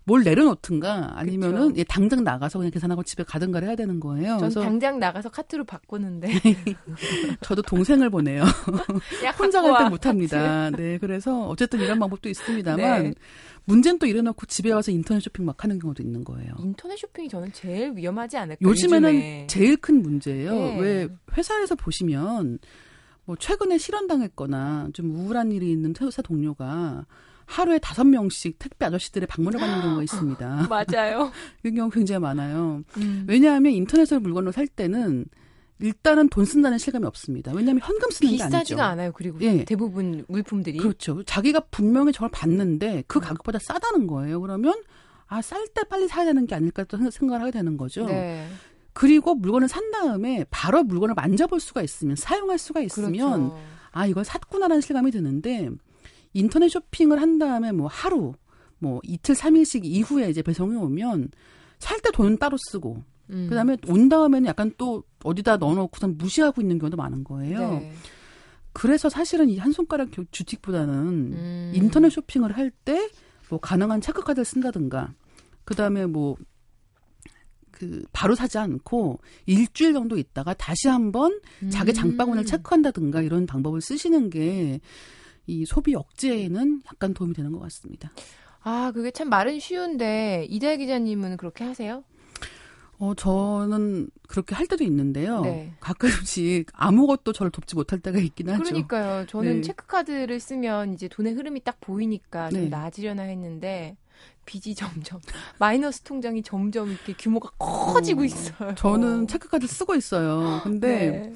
뭘 0.04 0.24
내려놓든가 0.24 1.12
아니면은 1.18 1.76
예, 1.76 1.84
당장 1.84 2.24
나가서 2.24 2.58
그냥 2.58 2.70
계산하고 2.72 3.02
집에 3.04 3.22
가든가를 3.22 3.68
해야 3.68 3.76
되는 3.76 4.00
거예요. 4.00 4.38
전 4.38 4.50
당장 4.50 4.98
나가서 4.98 5.28
카트로 5.30 5.64
바꾸는데. 5.64 6.28
저도 7.42 7.62
동생을 7.62 8.10
보내요. 8.10 8.42
혼자 9.38 9.62
갈 9.62 9.84
때 9.84 9.88
못합니다. 9.90 10.70
네, 10.70 10.98
그래서 10.98 11.46
어쨌든 11.46 11.80
이런 11.80 11.98
방법도 11.98 12.28
있습니다만 12.28 13.02
네. 13.04 13.14
문제는 13.64 13.98
또 14.00 14.06
이래놓고 14.06 14.46
집에 14.46 14.72
와서 14.72 14.90
인터넷 14.90 15.20
쇼핑 15.20 15.44
막 15.44 15.62
하는 15.62 15.78
경우도 15.78 16.02
있는 16.02 16.24
거예요. 16.24 16.52
인터넷 16.58 16.96
쇼핑이 16.96 17.28
저는 17.28 17.52
제일 17.52 17.92
위험하지 17.96 18.36
않을까 18.38 18.58
요즘에는 18.60 19.08
요즘에. 19.14 19.46
제일 19.48 19.76
큰 19.76 20.02
문제예요. 20.02 20.52
네. 20.52 20.80
왜 20.80 21.08
회사에서 21.36 21.74
보시면 21.76 22.58
뭐 23.24 23.36
최근에 23.36 23.78
실현당했거나 23.78 24.88
좀 24.94 25.14
우울한 25.14 25.52
일이 25.52 25.70
있는 25.70 25.94
회사 26.00 26.22
동료가 26.22 27.06
하루에 27.52 27.78
다섯 27.78 28.04
명씩 28.04 28.58
택배 28.58 28.86
아저씨들의 28.86 29.26
방문을 29.26 29.60
받는 29.60 29.80
경우가 29.82 30.02
있습니다. 30.04 30.68
맞아요. 30.68 31.30
이런 31.62 31.74
경우 31.76 31.90
굉장히 31.90 32.20
많아요. 32.20 32.82
음. 32.96 33.24
왜냐하면 33.28 33.72
인터넷으로 33.72 34.20
물건을 34.20 34.52
살 34.52 34.66
때는 34.66 35.26
일단은 35.80 36.28
돈 36.28 36.44
쓴다는 36.44 36.78
실감이 36.78 37.04
없습니다. 37.06 37.52
왜냐하면 37.52 37.82
현금 37.82 38.10
쓰는 38.10 38.36
게 38.36 38.42
아니죠. 38.42 38.56
비싸지가 38.58 38.86
않아요. 38.86 39.12
그리고 39.12 39.38
예. 39.40 39.64
대부분 39.64 40.24
물품들이 40.28 40.78
그렇죠. 40.78 41.22
자기가 41.24 41.60
분명히 41.70 42.12
저걸 42.12 42.30
받는데 42.32 43.04
그 43.06 43.18
음. 43.18 43.20
가격보다 43.20 43.58
싸다는 43.58 44.06
거예요. 44.06 44.40
그러면 44.40 44.74
아 45.26 45.40
쌀 45.40 45.66
때 45.74 45.82
빨리 45.84 46.08
사야 46.08 46.24
되는 46.26 46.46
게 46.46 46.54
아닐까 46.54 46.84
또 46.84 46.98
생각을 47.10 47.40
하게 47.40 47.50
되는 47.52 47.76
거죠. 47.76 48.04
네. 48.06 48.46
그리고 48.92 49.34
물건을 49.34 49.66
산 49.68 49.90
다음에 49.90 50.44
바로 50.50 50.82
물건을 50.84 51.14
만져볼 51.14 51.58
수가 51.58 51.82
있으면 51.82 52.16
사용할 52.16 52.58
수가 52.58 52.80
있으면 52.82 53.12
그렇죠. 53.48 53.58
아 53.92 54.06
이걸 54.06 54.24
샀구나라는 54.24 54.82
실감이 54.82 55.10
드는데 55.10 55.70
인터넷 56.34 56.68
쇼핑을 56.68 57.20
한 57.20 57.38
다음에 57.38 57.72
뭐 57.72 57.86
하루, 57.88 58.32
뭐 58.78 59.00
이틀, 59.04 59.34
삼일씩 59.34 59.84
이후에 59.84 60.30
이제 60.30 60.42
배송이 60.42 60.76
오면 60.76 61.30
살 61.78 62.00
때 62.00 62.10
돈은 62.12 62.38
따로 62.38 62.56
쓰고 62.70 63.02
음. 63.30 63.46
그다음에 63.48 63.76
온 63.88 64.08
다음에는 64.08 64.46
약간 64.48 64.72
또 64.78 65.02
어디다 65.24 65.56
넣어놓고선 65.58 66.16
무시하고 66.18 66.60
있는 66.60 66.78
경우도 66.78 66.96
많은 66.96 67.24
거예요. 67.24 67.58
네. 67.78 67.92
그래서 68.72 69.08
사실은 69.08 69.50
이 69.50 69.58
한 69.58 69.72
손가락 69.72 70.08
주틱보다는 70.30 70.94
음. 70.96 71.72
인터넷 71.74 72.10
쇼핑을 72.10 72.56
할 72.56 72.70
때 72.84 73.08
뭐 73.50 73.58
가능한 73.60 74.00
체크카드를 74.00 74.44
쓴다든가 74.46 75.12
그다음에 75.64 76.06
뭐 76.06 76.36
그 77.70 78.04
바로 78.12 78.34
사지 78.34 78.58
않고 78.58 79.18
일주일 79.46 79.92
정도 79.94 80.16
있다가 80.16 80.54
다시 80.54 80.88
한번 80.88 81.40
자기 81.70 81.92
장바구니를 81.92 82.44
음. 82.44 82.46
체크한다든가 82.46 83.22
이런 83.22 83.46
방법을 83.46 83.80
쓰시는 83.80 84.30
게 84.30 84.80
이 85.52 85.66
소비 85.66 85.94
억제에는 85.94 86.82
약간 86.86 87.12
도움이 87.12 87.34
되는 87.34 87.52
것 87.52 87.60
같습니다. 87.60 88.10
아, 88.62 88.90
그게 88.94 89.10
참 89.10 89.28
말은 89.28 89.60
쉬운데 89.60 90.46
이달 90.48 90.78
기자님은 90.78 91.36
그렇게 91.36 91.64
하세요? 91.64 92.04
어, 92.98 93.14
저는 93.14 94.08
그렇게 94.28 94.54
할 94.54 94.66
때도 94.66 94.84
있는데요. 94.84 95.40
네. 95.42 95.72
가끔씩 95.80 96.68
아무것도 96.72 97.32
저를 97.32 97.50
돕지 97.50 97.74
못할 97.74 97.98
때가 97.98 98.18
있긴 98.18 98.48
하죠. 98.50 98.62
그러니까요. 98.62 99.26
저는 99.26 99.56
네. 99.56 99.60
체크카드를 99.62 100.38
쓰면 100.38 100.94
이제 100.94 101.08
돈의 101.08 101.34
흐름이 101.34 101.64
딱 101.64 101.80
보이니까 101.80 102.50
좀 102.50 102.60
네. 102.62 102.68
나아지려나 102.68 103.22
했는데 103.24 103.96
빚이 104.46 104.74
점점 104.76 105.20
마이너스 105.58 106.02
통장이 106.02 106.42
점점 106.42 106.90
이렇게 106.90 107.12
규모가 107.18 107.50
커지고 107.58 108.22
어, 108.22 108.24
있어요. 108.24 108.74
저는 108.76 109.26
체크카드 109.26 109.66
쓰고 109.66 109.96
있어요. 109.96 110.60
근데 110.62 110.88
네. 111.10 111.32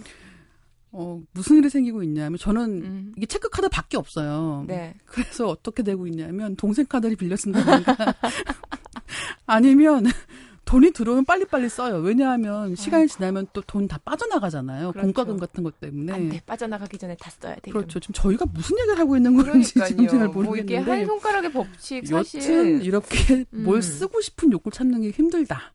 어, 0.99 1.21
무슨 1.33 1.57
일이 1.59 1.69
생기고 1.69 2.03
있냐면 2.05 2.39
저는 2.39 2.63
음. 2.83 3.13
이게 3.17 3.27
체크 3.27 3.49
카드 3.51 3.69
밖에 3.69 3.97
없어요. 3.97 4.65
네. 4.67 4.95
그래서 5.05 5.47
어떻게 5.49 5.83
되고 5.83 6.07
있냐면 6.07 6.57
동생 6.57 6.87
카드를 6.87 7.17
빌려 7.17 7.37
쓴다든가 7.37 7.97
아니면 9.47 10.07
돈이 10.65 10.91
들어오면 10.91 11.27
빨리빨리 11.27 11.69
써요. 11.69 11.99
왜냐하면 11.99 12.75
시간이 12.75 13.07
지나면 13.07 13.47
또 13.53 13.63
돈 13.63 13.87
다 13.87 13.99
빠져나가잖아요. 13.99 14.91
그렇죠. 14.93 15.05
공과금 15.07 15.39
같은 15.39 15.63
것 15.63 15.79
때문에. 15.79 16.13
안 16.13 16.29
돼. 16.29 16.41
빠져나가기 16.45 16.99
전에 16.99 17.17
다 17.21 17.31
써야 17.31 17.55
돼. 17.57 17.71
그렇죠. 17.71 18.01
지금 18.01 18.13
저희가 18.15 18.47
무슨 18.53 18.77
얘기를 18.81 18.99
하고 18.99 19.17
있는 19.17 19.37
건지 19.37 19.75
지금 19.87 20.09
잘 20.09 20.27
모르겠는데. 20.27 20.43
뭐 20.43 20.57
이게 20.57 20.77
한 20.79 21.07
손가락의 21.07 21.53
법칙 21.53 22.07
사실. 22.09 22.41
여튼 22.43 22.83
이렇게 22.83 23.45
음. 23.53 23.63
뭘 23.63 23.81
쓰고 23.81 24.21
싶은 24.21 24.51
욕구를 24.51 24.73
찾는 24.75 25.03
게 25.03 25.11
힘들다. 25.11 25.73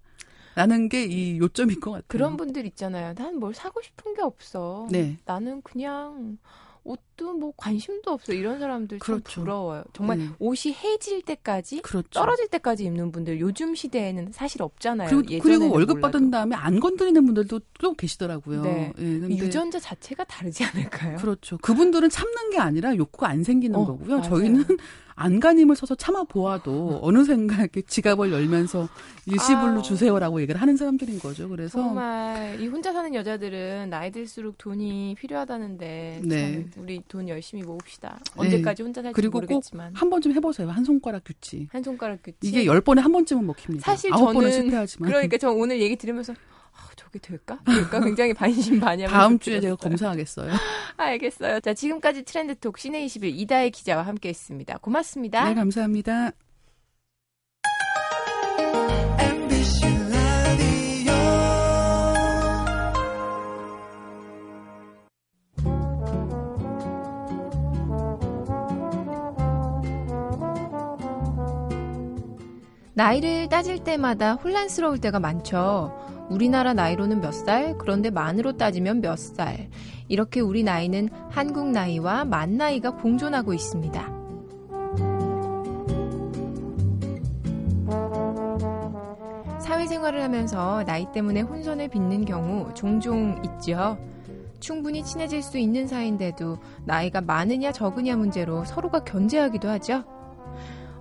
라는 0.56 0.90
게 0.90 1.06
이 1.06 1.38
요점인 1.40 1.80
것 1.80 1.92
같아요. 1.92 2.04
그런 2.08 2.38
분들 2.38 2.66
있잖아요. 2.68 3.14
난 3.16 3.36
뭘 3.40 3.54
사고 3.54 3.82
싶은 3.82 4.14
게 4.16 4.22
없어. 4.22 4.88
네. 4.92 5.18
나는 5.26 5.62
그냥 5.62 6.38
옷 6.84 7.00
도 7.22 7.42
뭐 7.42 7.54
관심도 7.58 8.12
없어 8.12 8.34
이런 8.34 8.60
사람들 8.60 9.00
그렇죠. 9.00 9.24
참 9.28 9.44
부러워요. 9.44 9.84
정말 9.94 10.20
네. 10.20 10.28
옷이 10.38 10.74
해질 10.74 11.24
때까지 11.24 11.82
그렇죠. 11.82 12.10
떨어질 12.12 12.48
때까지 12.50 12.84
입는 12.86 13.12
분들 13.12 13.40
요즘 13.40 13.74
시대에는 13.74 14.32
사실 14.32 14.62
없잖아요. 14.62 15.10
그리고, 15.10 15.44
그리고 15.44 15.72
월급 15.72 15.98
몰라도. 15.98 16.12
받은 16.20 16.30
다음에 16.30 16.56
안 16.56 16.80
건드리는 16.80 17.26
분들도 17.26 17.60
또 17.80 17.94
계시더라고요. 17.94 18.62
네. 18.62 18.94
네 18.96 19.38
유전자 19.38 19.80
자체가 19.80 20.24
다르지 20.26 20.64
않을까요? 20.64 21.18
그렇죠. 21.18 21.58
그분들은 21.58 22.10
참는 22.10 22.52
게 22.52 22.60
아니라 22.60 22.96
욕구가 22.96 23.28
안 23.28 23.44
생기는 23.44 23.80
어, 23.80 23.86
거고요. 23.86 24.18
맞아요. 24.18 24.30
저희는 24.30 24.64
안간힘을 25.16 25.76
써서 25.76 25.94
참아 25.94 26.24
보아도 26.24 27.00
어느샌가 27.04 27.58
이렇게 27.58 27.82
지갑을 27.82 28.32
열면서 28.32 28.88
일시불로 29.26 29.80
아, 29.80 29.82
주세요라고 29.82 30.42
얘기를 30.42 30.60
하는 30.60 30.78
사람들인 30.78 31.20
거죠. 31.20 31.48
그래서 31.48 31.80
정말 31.80 32.60
이 32.60 32.68
혼자 32.68 32.92
사는 32.92 33.14
여자들은 33.14 33.90
나이 33.90 34.10
들수록 34.12 34.58
돈이 34.58 35.16
필요하다는데 35.20 36.22
네. 36.26 36.66
우리 36.78 37.02
돈 37.12 37.28
열심히 37.28 37.62
모읍시다. 37.64 38.22
언제까지 38.38 38.82
네. 38.82 38.86
혼자 38.86 39.02
살지 39.02 39.14
그리고 39.14 39.40
모르겠지만 39.40 39.94
한번좀 39.94 40.32
해보세요. 40.32 40.70
한 40.70 40.86
손가락 40.86 41.26
규칙. 41.26 41.68
한 41.74 41.84
손가락 41.84 42.24
규칙. 42.24 42.38
이게 42.42 42.66
열 42.66 42.80
번에 42.80 43.02
한 43.02 43.12
번쯤은 43.12 43.46
먹힙니다. 43.46 43.84
사실 43.84 44.14
아홉 44.14 44.32
번은 44.32 44.50
실패하지만. 44.50 45.10
그러니까 45.12 45.38
저 45.38 45.52
오늘 45.52 45.82
얘기 45.82 45.98
들으면서 45.98 46.32
아, 46.32 46.90
저게 46.96 47.20
될까? 47.20 47.60
될까? 47.66 48.00
굉장히 48.00 48.34
반신반의. 48.34 49.08
다음 49.08 49.38
주에 49.38 49.60
제가 49.60 49.76
검사하겠어요. 49.76 50.54
알겠어요. 50.96 51.60
자, 51.60 51.74
지금까지 51.74 52.24
트렌드톡 52.24 52.78
시내 52.78 53.04
21 53.04 53.38
이다혜 53.38 53.72
기자와 53.72 54.04
함께했습니다. 54.04 54.78
고맙습니다. 54.78 55.50
네, 55.50 55.54
감사합니다. 55.54 56.32
나이를 73.02 73.50
따질 73.50 73.84
때마다 73.84 74.36
혼란스러울 74.36 75.00
때가 75.00 75.20
많죠. 75.20 75.92
우리나라 76.30 76.76
나이로는 76.76 77.20
몇 77.20 77.32
살, 77.32 77.76
그런데 77.80 78.12
만으로 78.12 78.58
따지면 78.58 79.02
몇 79.02 79.18
살. 79.18 79.70
이렇게 80.08 80.40
우리 80.40 80.62
나이는 80.62 81.10
한국 81.32 81.72
나이와 81.72 82.26
만 82.26 82.58
나이가 82.58 82.92
공존하고 82.92 83.56
있습니다. 83.56 84.08
사회생활을 89.62 90.22
하면서 90.22 90.84
나이 90.86 91.12
때문에 91.12 91.42
혼선을 91.42 91.88
빚는 91.88 92.26
경우 92.26 92.72
종종 92.76 93.42
있죠. 93.46 93.98
충분히 94.60 95.04
친해질 95.04 95.42
수 95.42 95.58
있는 95.58 95.88
사이인데도 95.88 96.60
나이가 96.86 97.20
많으냐 97.20 97.72
적으냐 97.72 98.16
문제로 98.16 98.64
서로가 98.64 99.04
견제하기도 99.06 99.68
하죠. 99.70 100.21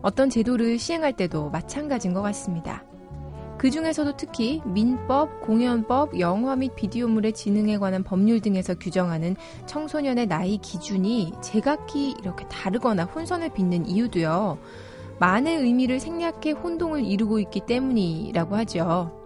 어떤 0.03 0.31
제도를 0.31 0.79
시행할 0.79 1.13
때도 1.13 1.51
마찬가지인 1.51 2.15
것 2.15 2.23
같습니다. 2.23 2.85
그 3.59 3.71
중에서도 3.71 4.17
특히 4.17 4.63
민법, 4.65 5.43
공연법, 5.43 6.19
영화 6.19 6.57
및 6.57 6.75
비디오물의 6.77 7.35
지능에 7.35 7.77
관한 7.77 8.03
법률 8.03 8.41
등에서 8.41 8.75
규정하는 8.75 9.37
청소년의 9.67 10.29
나이 10.29 10.57
기준이 10.57 11.33
제각기 11.43 12.15
이렇게 12.23 12.49
다르거나 12.49 13.05
혼선을 13.05 13.51
빚는 13.51 13.87
이유도요. 13.87 14.59
많은 15.19 15.63
의미를 15.63 16.01
생략해 16.01 16.53
혼동을 16.53 17.05
이루고 17.05 17.39
있기 17.41 17.61
때문이라고 17.67 18.57
하죠. 18.57 19.21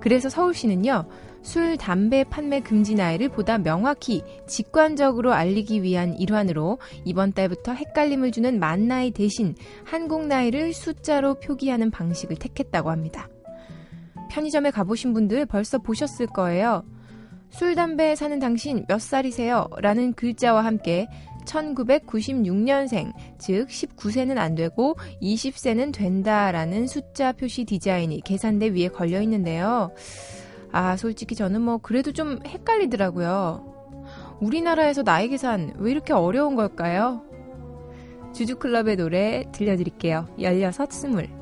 그래서 0.00 0.30
서울시는요, 0.30 1.04
술, 1.46 1.76
담배 1.76 2.24
판매 2.24 2.58
금지 2.58 2.96
나이를 2.96 3.28
보다 3.28 3.56
명확히 3.56 4.24
직관적으로 4.48 5.32
알리기 5.32 5.80
위한 5.84 6.18
일환으로 6.18 6.80
이번 7.04 7.32
달부터 7.32 7.72
헷갈림을 7.72 8.32
주는 8.32 8.58
만 8.58 8.88
나이 8.88 9.12
대신 9.12 9.54
한국 9.84 10.26
나이를 10.26 10.72
숫자로 10.72 11.34
표기하는 11.34 11.92
방식을 11.92 12.34
택했다고 12.34 12.90
합니다. 12.90 13.28
편의점에 14.28 14.72
가보신 14.72 15.14
분들 15.14 15.46
벌써 15.46 15.78
보셨을 15.78 16.26
거예요. 16.26 16.84
술, 17.48 17.76
담배 17.76 18.16
사는 18.16 18.36
당신 18.40 18.84
몇 18.88 19.00
살이세요? 19.00 19.68
라는 19.78 20.14
글자와 20.14 20.64
함께 20.64 21.06
1996년생, 21.44 23.12
즉 23.38 23.68
19세는 23.68 24.38
안 24.38 24.56
되고 24.56 24.96
20세는 25.22 25.94
된다라는 25.94 26.88
숫자 26.88 27.30
표시 27.30 27.64
디자인이 27.64 28.20
계산대 28.22 28.70
위에 28.70 28.88
걸려 28.88 29.22
있는데요. 29.22 29.92
아, 30.72 30.96
솔직히 30.96 31.34
저는 31.34 31.62
뭐 31.62 31.78
그래도 31.78 32.12
좀 32.12 32.40
헷갈리더라고요. 32.46 33.74
우리나라에서 34.40 35.02
나이 35.02 35.28
계산 35.28 35.72
왜 35.78 35.90
이렇게 35.90 36.12
어려운 36.12 36.56
걸까요? 36.56 37.22
주주클럽의 38.34 38.96
노래 38.96 39.44
들려드릴게요. 39.52 40.28
16, 40.38 40.92
20. 40.92 41.35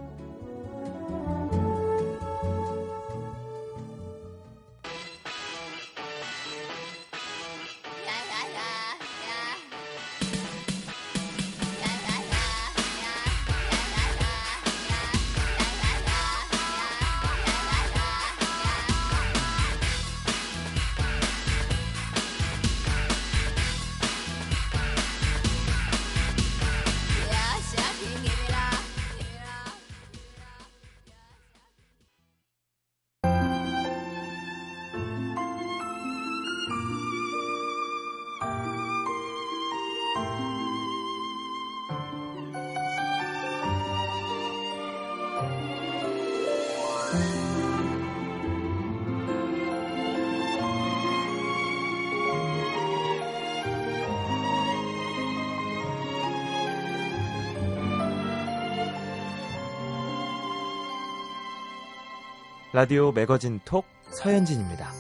라디오 62.74 63.12
매거진 63.12 63.60
톡 63.64 63.84
서현진입니다. 64.10 64.90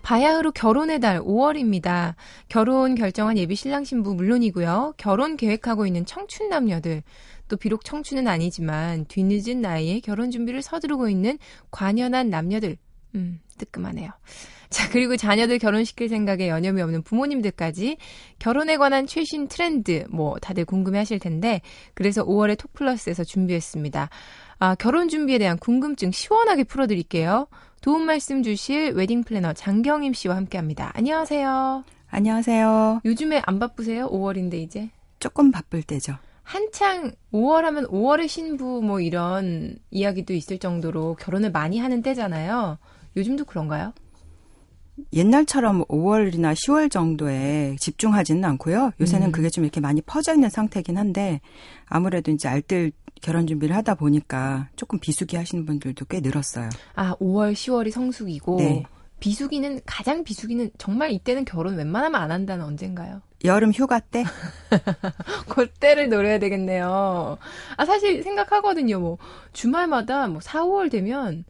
바야흐로 0.00 0.52
결혼의 0.52 1.00
달 1.00 1.20
5월입니다. 1.20 2.14
결혼 2.48 2.94
결정한 2.94 3.36
예비 3.36 3.54
신랑 3.54 3.84
신부 3.84 4.14
물론이고요. 4.14 4.94
결혼 4.96 5.36
계획하고 5.36 5.84
있는 5.84 6.06
청춘 6.06 6.48
남녀들, 6.48 7.02
또 7.48 7.58
비록 7.58 7.84
청춘은 7.84 8.26
아니지만 8.26 9.04
뒤늦은 9.04 9.60
나이에 9.60 10.00
결혼 10.00 10.30
준비를 10.30 10.62
서두르고 10.62 11.10
있는 11.10 11.38
관연한 11.70 12.30
남녀들, 12.30 12.78
음, 13.14 13.38
뜨끔하네요. 13.58 14.12
자, 14.74 14.88
그리고 14.90 15.16
자녀들 15.16 15.60
결혼시킬 15.60 16.08
생각에 16.08 16.48
여념이 16.48 16.82
없는 16.82 17.02
부모님들까지 17.02 17.96
결혼에 18.40 18.76
관한 18.76 19.06
최신 19.06 19.46
트렌드, 19.46 20.04
뭐, 20.10 20.36
다들 20.40 20.64
궁금해 20.64 20.98
하실 20.98 21.20
텐데, 21.20 21.60
그래서 21.94 22.24
5월에 22.24 22.58
톡플러스에서 22.58 23.22
준비했습니다. 23.22 24.08
아, 24.58 24.74
결혼 24.74 25.08
준비에 25.08 25.38
대한 25.38 25.58
궁금증 25.58 26.10
시원하게 26.10 26.64
풀어드릴게요. 26.64 27.46
도움 27.82 28.04
말씀 28.04 28.42
주실 28.42 28.94
웨딩 28.94 29.22
플래너 29.22 29.52
장경임 29.52 30.12
씨와 30.12 30.34
함께 30.34 30.58
합니다. 30.58 30.90
안녕하세요. 30.94 31.84
안녕하세요. 32.08 33.02
요즘에 33.04 33.42
안 33.46 33.60
바쁘세요? 33.60 34.08
5월인데 34.08 34.54
이제? 34.54 34.90
조금 35.20 35.52
바쁠 35.52 35.84
때죠. 35.84 36.16
한창 36.42 37.12
5월 37.32 37.62
하면 37.62 37.86
5월의 37.86 38.26
신부 38.26 38.82
뭐 38.82 39.00
이런 39.00 39.76
이야기도 39.92 40.34
있을 40.34 40.58
정도로 40.58 41.14
결혼을 41.20 41.52
많이 41.52 41.78
하는 41.78 42.02
때잖아요. 42.02 42.78
요즘도 43.16 43.44
그런가요? 43.44 43.92
옛날처럼 45.12 45.84
5월이나 45.86 46.54
10월 46.54 46.90
정도에 46.90 47.76
집중하지는 47.78 48.44
않고요. 48.44 48.92
요새는 49.00 49.28
음. 49.28 49.32
그게 49.32 49.48
좀 49.50 49.64
이렇게 49.64 49.80
많이 49.80 50.00
퍼져 50.02 50.34
있는 50.34 50.50
상태긴 50.50 50.96
한데 50.96 51.40
아무래도 51.86 52.30
이제 52.30 52.48
알뜰 52.48 52.92
결혼 53.20 53.46
준비를 53.46 53.74
하다 53.76 53.94
보니까 53.94 54.68
조금 54.76 54.98
비수기 54.98 55.36
하시는 55.36 55.64
분들도 55.64 56.04
꽤 56.06 56.20
늘었어요. 56.20 56.68
아, 56.94 57.14
5월, 57.16 57.52
10월이 57.54 57.90
성수기고 57.90 58.56
네. 58.58 58.84
비수기는 59.20 59.80
가장 59.86 60.22
비수기는 60.24 60.70
정말 60.76 61.10
이때는 61.10 61.44
결혼 61.44 61.76
웬만하면 61.76 62.20
안 62.20 62.30
한다는 62.30 62.64
언젠가요? 62.64 63.22
여름 63.44 63.72
휴가 63.72 64.00
때? 64.00 64.24
그때를 65.48 66.08
노려야 66.08 66.38
되겠네요. 66.38 67.38
아, 67.76 67.84
사실 67.84 68.22
생각하거든요. 68.22 69.00
뭐 69.00 69.18
주말마다 69.52 70.26
뭐 70.28 70.40
4, 70.40 70.64
5월 70.64 70.90
되면 70.90 71.44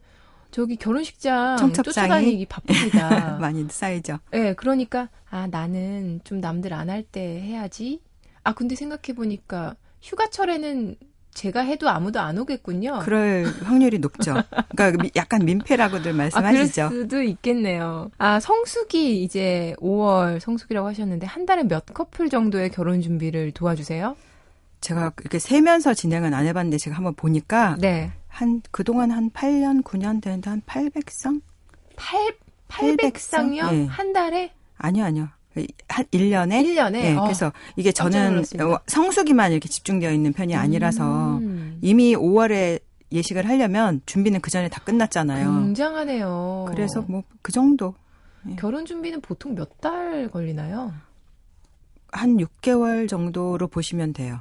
저기 0.55 0.77
결혼식장 0.77 1.73
쫓아다니기 1.73 2.45
바쁩니다. 2.45 3.37
많이 3.41 3.65
쌓이죠. 3.69 4.19
네, 4.31 4.53
그러니까 4.53 5.09
아 5.29 5.47
나는 5.47 6.21
좀 6.23 6.39
남들 6.39 6.73
안 6.73 6.89
할 6.89 7.03
때 7.03 7.19
해야지. 7.41 7.99
아 8.45 8.53
근데 8.53 8.73
생각해 8.75 9.13
보니까 9.17 9.75
휴가철에는 10.01 10.95
제가 11.33 11.59
해도 11.59 11.89
아무도 11.89 12.21
안 12.21 12.37
오겠군요. 12.37 12.99
그럴 13.03 13.43
확률이 13.63 13.99
높죠. 13.99 14.33
그러니까 14.77 15.09
약간 15.17 15.43
민폐라고들 15.43 16.13
말씀하시죠. 16.13 16.83
아, 16.83 16.87
그럴 16.89 17.01
수도 17.01 17.21
있겠네요. 17.21 18.11
아 18.17 18.39
성수기 18.39 19.23
이제 19.23 19.75
5월 19.79 20.39
성수기라고 20.39 20.87
하셨는데 20.87 21.27
한 21.27 21.45
달에 21.45 21.63
몇 21.63 21.83
커플 21.93 22.29
정도의 22.29 22.69
결혼 22.69 23.01
준비를 23.01 23.51
도와주세요? 23.51 24.15
제가 24.79 25.11
이렇게 25.19 25.37
세면서 25.39 25.95
진행은 25.95 26.33
안 26.33 26.45
해봤는데 26.45 26.77
제가 26.77 26.95
한번 26.95 27.13
보니까 27.15 27.75
네. 27.77 28.13
한 28.35 28.61
그동안 28.71 29.11
한 29.11 29.29
8년 29.31 29.81
9년 29.81 30.21
되는데 30.21 30.49
한 30.49 30.61
800성? 30.65 31.41
8 31.95 32.35
800성이요? 32.67 33.71
네. 33.71 33.85
한 33.85 34.11
달에? 34.11 34.51
아니요, 34.77 35.05
아니요. 35.05 35.29
한 35.87 36.03
1년에? 36.05 36.61
1년에? 36.65 36.91
네, 36.91 37.15
어. 37.15 37.21
그래서 37.23 37.53
이게 37.77 37.93
저는 37.93 38.43
성수기만 38.87 39.53
이렇게 39.53 39.69
집중되어 39.69 40.11
있는 40.11 40.33
편이 40.33 40.53
아니라서 40.53 41.37
음. 41.37 41.77
이미 41.81 42.13
5월에 42.13 42.81
예식을 43.13 43.47
하려면 43.47 44.01
준비는 44.05 44.41
그 44.41 44.51
전에 44.51 44.67
다 44.67 44.81
끝났잖아요. 44.83 45.45
굉장하네요. 45.61 46.65
그래서 46.67 47.01
뭐 47.07 47.23
그 47.41 47.53
정도. 47.53 47.95
네. 48.43 48.57
결혼 48.59 48.85
준비는 48.85 49.21
보통 49.21 49.55
몇 49.55 49.79
달 49.79 50.27
걸리나요? 50.29 50.91
한 52.11 52.35
6개월 52.37 53.07
정도로 53.07 53.67
보시면 53.69 54.11
돼요. 54.11 54.39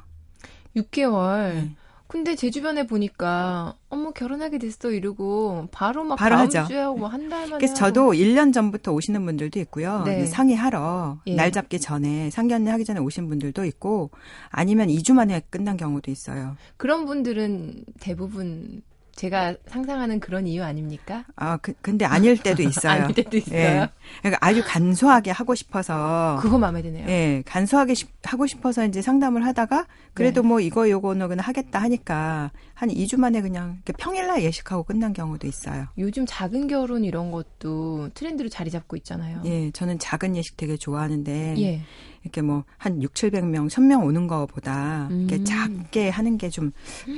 6개월. 0.76 1.52
네. 1.54 1.76
근데 2.06 2.34
제 2.36 2.50
주변에 2.50 2.86
보니까 2.86 3.74
어머 3.88 4.10
결혼하게 4.12 4.58
됐어 4.58 4.90
이러고 4.90 5.68
바로 5.72 6.04
막 6.04 6.16
바로 6.16 6.36
다음 6.36 6.46
하죠. 6.46 6.64
주에 6.66 6.78
하고 6.78 7.06
한달 7.06 7.40
만에 7.48 7.56
그래서 7.58 7.74
저도 7.74 8.12
1년 8.12 8.52
전부터 8.52 8.92
오시는 8.92 9.24
분들도 9.24 9.58
있고요. 9.60 10.02
네. 10.04 10.26
상의하러 10.26 11.18
예. 11.26 11.34
날 11.34 11.50
잡기 11.50 11.80
전에 11.80 12.30
상견례 12.30 12.70
하기 12.70 12.84
전에 12.84 13.00
오신 13.00 13.28
분들도 13.28 13.64
있고 13.64 14.10
아니면 14.50 14.88
2주 14.88 15.14
만에 15.14 15.40
끝난 15.50 15.76
경우도 15.76 16.10
있어요. 16.10 16.56
그런 16.76 17.06
분들은 17.06 17.84
대부분 18.00 18.82
제가 19.14 19.56
상상하는 19.66 20.20
그런 20.20 20.46
이유 20.46 20.64
아닙니까? 20.64 21.24
아, 21.36 21.56
그, 21.58 21.72
근데 21.80 22.04
아닐 22.04 22.36
때도 22.36 22.62
있어요. 22.68 23.04
아닐 23.04 23.14
때도 23.14 23.36
있어요. 23.36 23.58
예. 23.58 23.88
그러니까 24.20 24.46
아주 24.46 24.62
간소하게 24.64 25.30
하고 25.30 25.54
싶어서. 25.54 26.38
그거 26.40 26.58
마음에 26.58 26.82
드네요. 26.82 27.08
예, 27.08 27.42
간소하게 27.46 27.94
시, 27.94 28.06
하고 28.22 28.46
싶어서 28.46 28.84
이제 28.84 29.02
상담을 29.02 29.44
하다가 29.46 29.86
그래도 30.14 30.42
네. 30.42 30.48
뭐 30.48 30.60
이거 30.60 30.88
요거는 30.88 31.40
하겠다 31.40 31.80
하니까 31.82 32.50
한 32.74 32.88
2주 32.88 33.18
만에 33.18 33.40
그냥 33.40 33.80
평일날 33.98 34.42
예식하고 34.42 34.84
끝난 34.84 35.12
경우도 35.12 35.46
있어요. 35.46 35.86
요즘 35.98 36.24
작은 36.26 36.66
결혼 36.68 37.04
이런 37.04 37.30
것도 37.30 38.10
트렌드로 38.14 38.48
자리 38.48 38.70
잡고 38.70 38.96
있잖아요. 38.96 39.42
예, 39.44 39.70
저는 39.70 39.98
작은 39.98 40.36
예식 40.36 40.56
되게 40.56 40.76
좋아하는데. 40.76 41.54
예. 41.58 41.82
이렇게 42.24 42.42
뭐 42.42 42.64
한 42.78 43.02
6, 43.02 43.14
700명, 43.14 43.68
1000명 43.68 44.04
오는 44.04 44.26
거보다 44.26 45.08
음. 45.10 45.26
이렇게 45.28 45.44
작게 45.44 46.08
하는 46.08 46.36
게 46.38 46.48
좀 46.50 46.72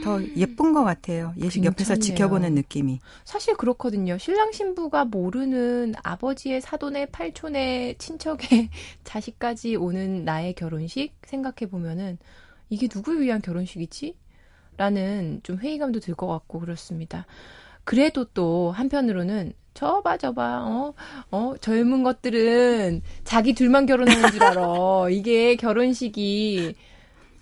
더 0.04 0.20
예쁜 0.36 0.72
것 0.72 0.84
같아요. 0.84 1.32
예식 1.38 1.62
괜찮네요. 1.62 1.66
옆에서 1.70 1.96
지켜보는 1.96 2.54
느낌이. 2.54 3.00
사실 3.24 3.56
그렇거든요. 3.56 4.18
신랑 4.18 4.52
신부가 4.52 5.04
모르는 5.04 5.94
아버지의 6.02 6.60
사돈의 6.60 7.06
팔촌의 7.12 7.96
친척의 7.98 8.68
자식까지 9.04 9.76
오는 9.76 10.24
나의 10.24 10.54
결혼식 10.54 11.14
생각해 11.24 11.70
보면은 11.70 12.18
이게 12.68 12.88
누구를 12.92 13.20
위한 13.22 13.40
결혼식이지? 13.40 14.16
라는 14.76 15.40
좀 15.42 15.58
회의감도 15.58 16.00
들 16.00 16.14
것 16.14 16.26
같고 16.26 16.60
그렇습니다. 16.60 17.26
그래도 17.86 18.24
또 18.24 18.72
한편으로는 18.72 19.52
저봐 19.74 20.16
저봐 20.16 20.64
어? 20.66 20.94
어 21.30 21.54
젊은 21.60 22.02
것들은 22.02 23.02
자기 23.24 23.54
둘만 23.54 23.86
결혼하는 23.86 24.32
줄 24.32 24.42
알아. 24.42 24.62
이게 25.12 25.54
결혼식이 25.54 26.74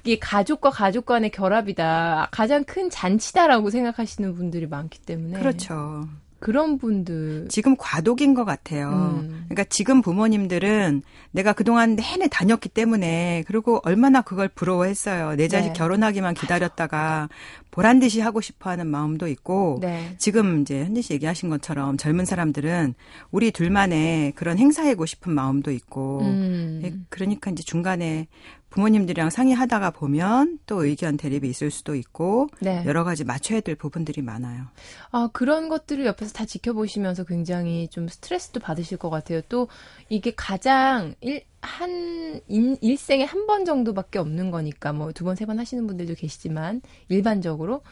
이게 0.05 0.19
가족과 0.19 0.69
가족 0.69 1.07
간의 1.07 1.31
결합이다. 1.31 2.29
가장 2.31 2.63
큰 2.65 2.91
잔치다라고 2.91 3.71
생각하시는 3.71 4.35
분들이 4.35 4.67
많기 4.67 5.01
때문에 5.01 5.39
그렇죠. 5.39 6.07
그런 6.45 6.77
분들 6.77 7.47
지금 7.49 7.75
과도기인 7.75 8.35
것 8.35 8.45
같아요. 8.45 8.91
음. 8.91 9.47
그러니까 9.49 9.65
지금 9.71 10.03
부모님들은 10.03 11.01
내가 11.31 11.55
그동안 11.55 11.97
내내 11.97 12.29
다녔기 12.29 12.69
때문에 12.69 13.45
그리고 13.47 13.81
얼마나 13.83 14.21
그걸 14.21 14.49
부러워했어요. 14.49 15.37
내 15.37 15.49
자식 15.49 15.69
네. 15.69 15.73
결혼하기만 15.73 16.35
기다렸다가 16.35 17.31
보란 17.71 17.99
듯이 17.99 18.21
하고 18.21 18.43
싶어하는 18.43 18.87
마음도 18.87 19.27
있고 19.27 19.79
네. 19.81 20.15
지금 20.19 20.61
이제 20.61 20.85
현진 20.85 21.03
씨 21.03 21.15
얘기하신 21.15 21.49
것처럼 21.49 21.97
젊은 21.97 22.27
사람들은 22.27 22.93
우리 23.31 23.51
둘만의 23.51 24.33
그런 24.33 24.59
행사이고 24.59 25.07
싶은 25.07 25.33
마음도 25.33 25.71
있고 25.71 26.21
음. 26.21 26.83
예, 26.85 26.93
그러니까 27.09 27.53
이제 27.53 27.63
중간에 27.63 28.29
부모님들이랑 28.75 29.31
상의하다가 29.31 29.93
보면 29.93 30.59
또 30.67 30.85
의견 30.85 31.17
대립이 31.17 31.49
있을 31.49 31.71
수도 31.71 31.95
있고 31.95 32.49
네. 32.61 32.83
여러 32.87 33.05
가지 33.05 33.23
맞춰야 33.23 33.61
될 33.61 33.77
부분들이 33.77 34.21
많아요. 34.21 34.65
아 35.13 35.29
그런 35.33 35.69
것들을 35.69 36.05
옆에서 36.05 36.33
다 36.33 36.45
지켜보시면서 36.45 37.23
굉장히 37.25 37.87
좀 37.87 38.09
스트레스도 38.09 38.59
받으실 38.59 38.99
것 38.99 39.11
같아요. 39.11 39.43
또 39.49 39.69
이게 40.09 40.33
가장 40.35 41.15
일, 41.21 41.45
한 41.63 42.41
인, 42.49 42.77
일생에 42.81 43.23
한 43.25 43.47
번 43.47 43.65
정도밖에 43.65 44.19
없는 44.19 44.51
거니까 44.51 44.93
뭐 44.93 45.13
두 45.13 45.25
번 45.25 45.37
세 45.37 45.47
번 45.47 45.61
하시는 45.61 45.87
분들도 45.87 46.15
계시지만 46.15 46.81
일반적으로 47.09 47.83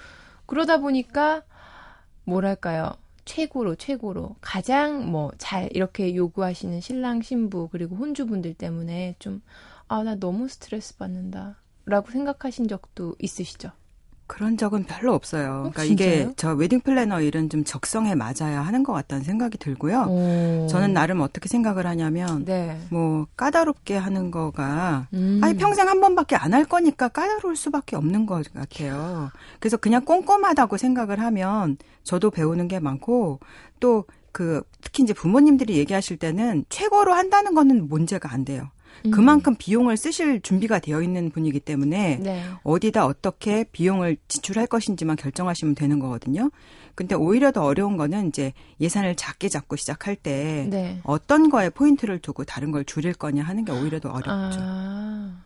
그러다 0.47 0.79
보니까 0.79 1.42
뭐랄까요 2.25 2.92
최고로 3.25 3.77
최고로 3.77 4.35
가장 4.40 5.09
뭐 5.12 5.31
잘 5.38 5.68
이렇게 5.73 6.16
요구하시는 6.16 6.81
신랑 6.81 7.23
신부 7.23 7.68
그리고 7.71 7.95
혼주분들 7.95 8.55
때문에 8.55 9.14
좀 9.21 9.42
아, 9.92 10.02
나 10.02 10.14
너무 10.14 10.48
스트레스 10.48 10.96
받는다. 10.96 11.57
라고 11.85 12.11
생각하신 12.11 12.66
적도 12.66 13.14
있으시죠? 13.18 13.72
그런 14.26 14.57
적은 14.57 14.85
별로 14.85 15.12
없어요. 15.12 15.50
어, 15.50 15.70
그러니까 15.70 15.83
진짜요? 15.85 16.09
이게 16.09 16.33
저 16.37 16.55
웨딩 16.55 16.81
플래너 16.81 17.20
일은 17.20 17.50
좀 17.50 17.62
적성에 17.62 18.14
맞아야 18.14 18.62
하는 18.62 18.85
것 18.85 18.94
같다는 18.94 19.22
생각이 19.22 19.59
들고요. 19.59 20.07
오. 20.09 20.66
저는 20.70 20.94
나름 20.94 21.20
어떻게 21.20 21.46
생각을 21.50 21.87
하냐면 21.87 22.46
네. 22.46 22.81
뭐 22.90 23.26
까다롭게 23.37 23.94
하는 23.98 24.31
거가 24.31 25.09
음. 25.12 25.40
아니 25.42 25.59
평생 25.59 25.87
한 25.88 26.00
번밖에 26.00 26.37
안 26.37 26.55
할 26.55 26.64
거니까 26.64 27.09
까다로울 27.09 27.55
수밖에 27.57 27.94
없는 27.96 28.24
것 28.24 28.50
같아요. 28.55 29.31
그래서 29.61 29.76
그냥 29.76 30.07
꼼꼼하다고 30.07 30.78
생각을 30.78 31.20
하면 31.20 31.76
저도 32.02 32.31
배우는 32.31 32.68
게 32.68 32.81
많고 32.81 33.40
또그 33.81 34.62
특히 34.81 35.02
이제 35.02 35.12
부모님들이 35.12 35.76
얘기하실 35.76 36.16
때는 36.16 36.64
최고로 36.70 37.12
한다는 37.12 37.55
거는 37.55 37.88
문제가 37.88 38.33
안 38.33 38.46
돼요. 38.46 38.70
음. 39.07 39.11
그만큼 39.11 39.55
비용을 39.57 39.96
쓰실 39.96 40.40
준비가 40.42 40.78
되어 40.78 41.02
있는 41.02 41.31
분이기 41.31 41.61
때문에 41.61 42.18
네. 42.22 42.44
어디다 42.62 43.07
어떻게 43.07 43.64
비용을 43.64 44.16
지출할 44.28 44.66
것인지만 44.66 45.16
결정하시면 45.16 45.74
되는 45.74 45.98
거거든요. 45.98 46.50
근데 46.94 47.14
오히려 47.14 47.52
더 47.52 47.64
어려운 47.64 47.96
거는 47.96 48.28
이제 48.28 48.52
예산을 48.81 49.16
작게 49.16 49.48
잡고 49.48 49.76
시작할 49.76 50.16
때 50.16 50.66
네. 50.70 51.00
어떤 51.05 51.48
거에 51.48 51.70
포인트를 51.70 52.18
두고 52.18 52.44
다른 52.44 52.70
걸 52.70 52.85
줄일 52.85 53.14
거냐 53.14 53.42
하는 53.42 53.64
게 53.64 53.72
오히려 53.72 53.98
더 54.00 54.11
어렵죠. 54.11 54.59
아. 54.61 55.42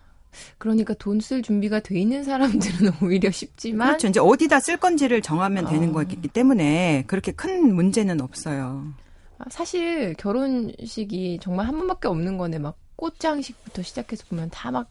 그러니까 0.58 0.92
돈 0.94 1.18
쓸 1.20 1.40
준비가 1.42 1.80
돼 1.80 1.98
있는 1.98 2.22
사람들은 2.24 2.92
오히려 3.02 3.30
쉽지만 3.30 3.88
그렇죠. 3.88 4.08
이제 4.08 4.20
어디다 4.20 4.60
쓸 4.60 4.76
건지를 4.76 5.22
정하면 5.22 5.66
되는 5.66 5.88
아. 5.90 5.92
거기 5.92 6.16
때문에 6.16 7.04
그렇게 7.06 7.32
큰 7.32 7.74
문제는 7.74 8.20
없어요. 8.20 8.92
아, 9.38 9.44
사실 9.50 10.14
결혼식이 10.14 11.38
정말 11.40 11.66
한 11.66 11.78
번밖에 11.78 12.08
없는 12.08 12.36
거네. 12.38 12.58
막 12.58 12.76
꽃장식부터 12.96 13.82
시작해서 13.82 14.24
보면 14.28 14.50
다 14.50 14.70
막 14.70 14.88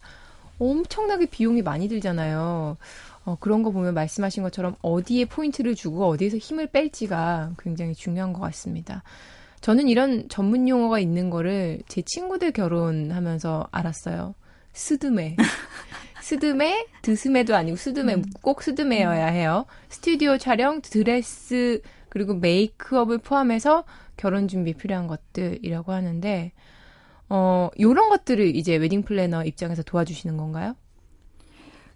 엄청나게 0.58 1.26
비용이 1.26 1.62
많이 1.62 1.88
들잖아요. 1.88 2.76
어, 3.24 3.36
그런 3.40 3.62
거 3.62 3.70
보면 3.70 3.94
말씀하신 3.94 4.42
것처럼 4.42 4.76
어디에 4.82 5.24
포인트를 5.26 5.74
주고 5.74 6.06
어디에서 6.08 6.36
힘을 6.36 6.68
뺄지가 6.68 7.52
굉장히 7.58 7.94
중요한 7.94 8.32
것 8.32 8.40
같습니다. 8.40 9.02
저는 9.60 9.88
이런 9.88 10.28
전문 10.28 10.68
용어가 10.68 10.98
있는 10.98 11.28
거를 11.30 11.82
제 11.88 12.02
친구들 12.02 12.52
결혼하면서 12.52 13.68
알았어요. 13.72 14.34
스드메. 14.72 15.36
스드메, 16.22 16.86
드스메도 17.02 17.54
아니고 17.54 17.76
스드메, 17.76 18.14
음. 18.14 18.24
꼭 18.42 18.62
스드메여야 18.62 19.26
해요. 19.26 19.66
스튜디오 19.88 20.38
촬영, 20.38 20.80
드레스, 20.80 21.80
그리고 22.08 22.34
메이크업을 22.34 23.18
포함해서 23.18 23.84
결혼 24.16 24.48
준비 24.48 24.72
필요한 24.74 25.06
것들이라고 25.06 25.92
하는데, 25.92 26.52
어, 27.28 27.70
요런 27.80 28.08
것들을 28.08 28.54
이제 28.54 28.76
웨딩 28.76 29.02
플래너 29.02 29.44
입장에서 29.44 29.82
도와주시는 29.82 30.36
건가요? 30.36 30.74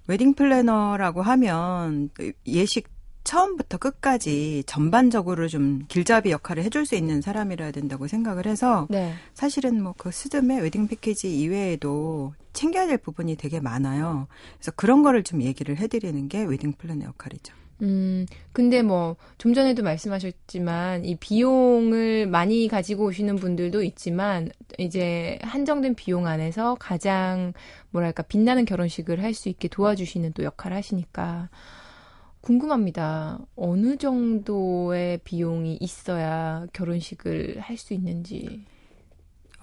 웨딩 0.06 0.34
플래너라고 0.34 1.22
하면 1.22 2.10
예식 2.46 2.88
처음부터 3.22 3.76
끝까지 3.78 4.64
전반적으로 4.66 5.46
좀 5.46 5.84
길잡이 5.88 6.30
역할을 6.30 6.64
해줄 6.64 6.86
수 6.86 6.94
있는 6.96 7.20
사람이라야 7.20 7.70
된다고 7.70 8.08
생각을 8.08 8.46
해서 8.46 8.86
네. 8.90 9.12
사실은 9.34 9.82
뭐 9.82 9.94
그 9.96 10.10
스드메 10.10 10.60
웨딩 10.62 10.88
패키지 10.88 11.38
이외에도 11.38 12.32
챙겨야 12.54 12.86
될 12.86 12.96
부분이 12.98 13.36
되게 13.36 13.60
많아요. 13.60 14.26
그래서 14.56 14.72
그런 14.74 15.02
거를 15.02 15.22
좀 15.22 15.42
얘기를 15.42 15.76
해드리는 15.76 16.28
게 16.28 16.42
웨딩 16.42 16.72
플래너 16.72 17.04
역할이죠. 17.04 17.54
음, 17.82 18.26
근데 18.52 18.82
뭐, 18.82 19.16
좀 19.38 19.54
전에도 19.54 19.82
말씀하셨지만, 19.82 21.04
이 21.04 21.16
비용을 21.16 22.26
많이 22.26 22.68
가지고 22.68 23.06
오시는 23.06 23.36
분들도 23.36 23.82
있지만, 23.82 24.50
이제 24.78 25.38
한정된 25.42 25.94
비용 25.94 26.26
안에서 26.26 26.76
가장, 26.78 27.54
뭐랄까, 27.90 28.22
빛나는 28.22 28.66
결혼식을 28.66 29.22
할 29.22 29.32
수 29.34 29.48
있게 29.48 29.68
도와주시는 29.68 30.32
또 30.34 30.44
역할을 30.44 30.76
하시니까, 30.76 31.48
궁금합니다. 32.42 33.38
어느 33.56 33.96
정도의 33.96 35.18
비용이 35.24 35.76
있어야 35.80 36.66
결혼식을 36.72 37.60
할 37.60 37.76
수 37.76 37.94
있는지. 37.94 38.64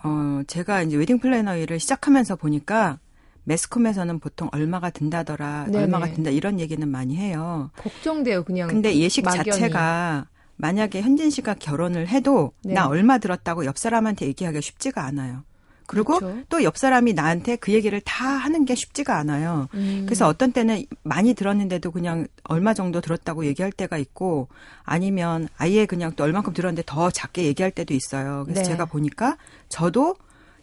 어, 0.03 0.41
제가 0.47 0.83
이제 0.83 0.95
웨딩 0.95 1.19
플래너 1.19 1.57
일을 1.57 1.79
시작하면서 1.79 2.35
보니까, 2.37 2.99
매스컴에서는 3.47 4.19
보통 4.19 4.49
얼마가 4.51 4.89
든다더라, 4.89 5.67
네네. 5.67 5.83
얼마가 5.83 6.11
든다 6.13 6.31
이런 6.31 6.59
얘기는 6.59 6.85
많이 6.87 7.15
해요. 7.15 7.71
걱정돼요, 7.77 8.43
그냥. 8.43 8.67
근데 8.67 8.95
예식 8.95 9.23
막연히. 9.23 9.45
자체가 9.45 10.27
만약에 10.57 11.01
현진 11.01 11.29
씨가 11.29 11.55
결혼을 11.55 12.09
해도 12.09 12.51
네. 12.63 12.73
나 12.73 12.87
얼마 12.87 13.19
들었다고 13.19 13.65
옆 13.65 13.77
사람한테 13.77 14.25
얘기하기가 14.27 14.59
쉽지가 14.59 15.03
않아요. 15.05 15.43
그리고 15.85 16.17
그렇죠. 16.19 16.43
또옆 16.49 16.77
사람이 16.77 17.13
나한테 17.13 17.55
그 17.55 17.71
얘기를 17.71 18.01
다 18.01 18.27
하는 18.27 18.65
게 18.65 18.75
쉽지가 18.75 19.15
않아요. 19.19 19.69
음. 19.73 20.03
그래서 20.05 20.27
어떤 20.27 20.51
때는 20.51 20.83
많이 21.03 21.33
들었는데도 21.33 21.91
그냥 21.91 22.27
얼마 22.43 22.73
정도 22.73 22.99
들었다고 22.99 23.45
얘기할 23.45 23.71
때가 23.71 23.97
있고 23.97 24.49
아니면 24.83 25.47
아예 25.55 25.85
그냥 25.85 26.11
또 26.17 26.25
얼만큼 26.25 26.51
들었는데 26.53 26.83
더 26.85 27.09
작게 27.09 27.45
얘기할 27.45 27.71
때도 27.71 27.93
있어요. 27.93 28.43
그래서 28.43 28.63
네. 28.63 28.67
제가 28.67 28.83
보니까 28.83 29.37
저도 29.69 30.17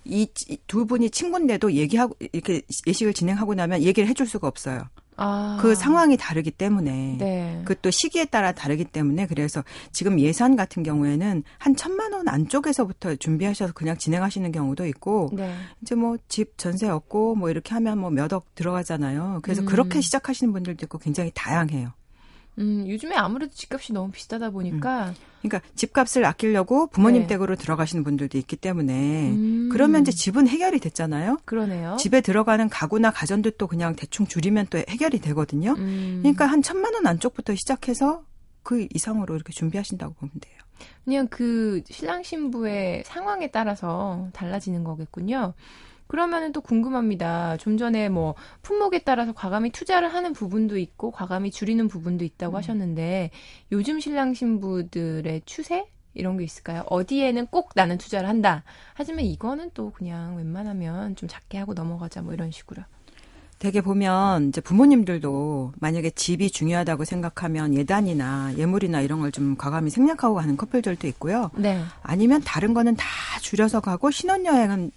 이 0.04 0.26
두 0.66 0.86
분이 0.86 1.10
친구인데도 1.10 1.72
얘기하고 1.72 2.16
이렇게 2.32 2.62
예식을 2.86 3.12
진행하고 3.14 3.54
나면 3.54 3.82
얘기를 3.82 4.08
해줄 4.08 4.26
수가 4.26 4.46
없어요. 4.48 4.82
아. 5.16 5.58
그 5.60 5.76
상황이 5.76 6.16
다르기 6.16 6.50
때문에 6.50 7.16
네. 7.20 7.62
그또 7.64 7.90
시기에 7.92 8.24
따라 8.24 8.50
다르기 8.50 8.84
때문에 8.84 9.26
그래서 9.28 9.62
지금 9.92 10.18
예산 10.18 10.56
같은 10.56 10.82
경우에는 10.82 11.44
한 11.58 11.76
천만 11.76 12.12
원 12.12 12.26
안쪽에서부터 12.28 13.14
준비하셔서 13.16 13.74
그냥 13.74 13.96
진행하시는 13.96 14.50
경우도 14.50 14.86
있고 14.86 15.30
네. 15.32 15.54
이제 15.82 15.94
뭐 15.94 16.16
집 16.28 16.58
전세 16.58 16.88
얻고 16.88 17.36
뭐 17.36 17.48
이렇게 17.50 17.74
하면 17.74 17.98
뭐 17.98 18.10
몇 18.10 18.32
억 18.32 18.54
들어가잖아요. 18.56 19.40
그래서 19.42 19.62
음. 19.62 19.66
그렇게 19.66 20.00
시작하시는 20.00 20.52
분들도 20.52 20.84
있고 20.86 20.98
굉장히 20.98 21.30
다양해요. 21.34 21.92
음, 22.58 22.84
요즘에 22.88 23.14
아무래도 23.16 23.52
집값이 23.52 23.92
너무 23.92 24.10
비싸다 24.10 24.50
보니까. 24.50 25.08
음. 25.08 25.14
그러니까 25.42 25.68
집값을 25.74 26.24
아끼려고 26.24 26.86
부모님 26.86 27.22
네. 27.22 27.26
댁으로 27.28 27.54
들어가시는 27.54 28.02
분들도 28.02 28.38
있기 28.38 28.56
때문에 28.56 29.30
음. 29.30 29.68
그러면 29.70 30.00
이제 30.02 30.10
집은 30.10 30.48
해결이 30.48 30.80
됐잖아요. 30.80 31.38
그러네요. 31.44 31.96
집에 31.98 32.22
들어가는 32.22 32.68
가구나 32.70 33.10
가전들도 33.10 33.66
그냥 33.66 33.94
대충 33.94 34.26
줄이면 34.26 34.68
또 34.70 34.78
해결이 34.78 35.18
되거든요. 35.18 35.74
음. 35.76 36.20
그러니까 36.22 36.46
한 36.46 36.62
천만 36.62 36.94
원 36.94 37.06
안쪽부터 37.06 37.54
시작해서 37.56 38.24
그 38.62 38.86
이상으로 38.94 39.34
이렇게 39.34 39.52
준비하신다고 39.52 40.14
보면 40.14 40.32
돼요. 40.40 40.54
그냥 41.04 41.28
그 41.28 41.82
신랑 41.88 42.22
신부의 42.22 43.04
상황에 43.04 43.50
따라서 43.50 44.28
달라지는 44.32 44.82
거겠군요. 44.82 45.52
그러면은 46.06 46.52
또 46.52 46.60
궁금합니다. 46.60 47.56
좀 47.56 47.76
전에 47.78 48.08
뭐 48.08 48.34
품목에 48.62 49.00
따라서 49.00 49.32
과감히 49.32 49.70
투자를 49.70 50.12
하는 50.12 50.32
부분도 50.32 50.78
있고 50.78 51.10
과감히 51.10 51.50
줄이는 51.50 51.88
부분도 51.88 52.24
있다고 52.24 52.56
음. 52.56 52.58
하셨는데 52.58 53.30
요즘 53.72 54.00
신랑 54.00 54.34
신부들의 54.34 55.42
추세 55.46 55.86
이런 56.14 56.36
게 56.36 56.44
있을까요? 56.44 56.84
어디에는 56.88 57.46
꼭 57.46 57.70
나는 57.74 57.98
투자를 57.98 58.28
한다. 58.28 58.62
하지만 58.94 59.24
이거는 59.24 59.70
또 59.74 59.90
그냥 59.90 60.36
웬만하면 60.36 61.16
좀 61.16 61.28
작게 61.28 61.58
하고 61.58 61.74
넘어가자 61.74 62.22
뭐 62.22 62.32
이런 62.32 62.50
식으로. 62.52 62.82
되게 63.58 63.80
보면 63.80 64.48
이제 64.48 64.60
부모님들도 64.60 65.72
만약에 65.80 66.10
집이 66.10 66.50
중요하다고 66.50 67.04
생각하면 67.04 67.72
예단이나 67.74 68.52
예물이나 68.58 69.00
이런 69.00 69.20
걸 69.20 69.30
좀 69.30 69.56
과감히 69.56 69.90
생략하고 69.90 70.34
가는 70.34 70.56
커플들도 70.56 71.06
있고요. 71.08 71.50
네. 71.56 71.82
아니면 72.02 72.42
다른 72.44 72.74
거는 72.74 72.94
다 72.96 73.06
줄여서 73.40 73.80
가고 73.80 74.10
신혼여행은 74.10 74.90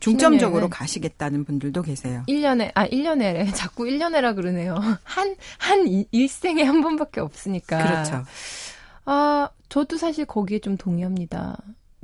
중점적으로 0.00 0.68
가시겠다는 0.68 1.44
분들도 1.44 1.82
계세요. 1.82 2.22
1년에, 2.28 2.70
아, 2.74 2.86
1년에, 2.86 3.50
자꾸 3.54 3.84
1년에라 3.84 4.34
그러네요. 4.34 4.76
한, 5.02 5.36
한 5.58 6.06
일생에 6.10 6.62
한 6.62 6.80
번밖에 6.80 7.20
없으니까. 7.20 7.78
그렇죠. 7.82 8.24
아, 9.04 9.48
저도 9.68 9.96
사실 9.96 10.24
거기에 10.24 10.58
좀 10.60 10.76
동의합니다. 10.76 11.58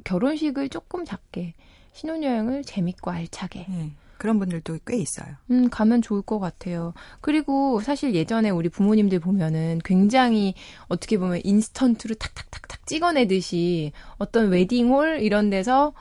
결혼식을 0.04 0.68
조금 0.68 1.04
작게, 1.04 1.54
신혼여행을 1.92 2.64
재밌고 2.64 3.11
알차게. 3.11 3.66
네. 3.68 3.92
그런 4.16 4.38
분들도 4.38 4.78
꽤 4.87 4.96
있어요. 4.96 5.26
음, 5.50 5.68
가면 5.68 6.00
좋을 6.00 6.22
것 6.22 6.38
같아요. 6.38 6.94
그리고 7.20 7.80
사실 7.80 8.14
예전에 8.14 8.48
우리 8.48 8.70
부모님들 8.70 9.20
보면은 9.20 9.80
굉장히 9.85 10.54
어떻게 10.88 11.18
보면 11.18 11.42
인스턴트로 11.44 12.14
탁탁탁탁 12.14 12.87
찍어내듯이 12.87 13.92
어떤 14.16 14.48
웨딩홀 14.48 15.20
이런 15.20 15.50
데서 15.50 15.92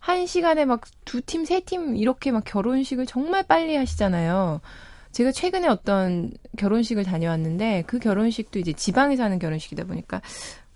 한 0.00 0.26
시간에 0.26 0.64
막 0.64 0.82
두 1.04 1.20
팀, 1.20 1.44
세 1.44 1.60
팀 1.60 1.96
이렇게 1.96 2.30
막 2.32 2.42
결혼식을 2.44 3.06
정말 3.06 3.42
빨리 3.44 3.76
하시잖아요. 3.76 4.60
제가 5.12 5.32
최근에 5.32 5.68
어떤 5.68 6.32
결혼식을 6.56 7.04
다녀왔는데 7.04 7.84
그 7.86 7.98
결혼식도 7.98 8.58
이제 8.60 8.72
지방에서 8.72 9.24
하는 9.24 9.38
결혼식이다 9.40 9.84
보니까 9.84 10.22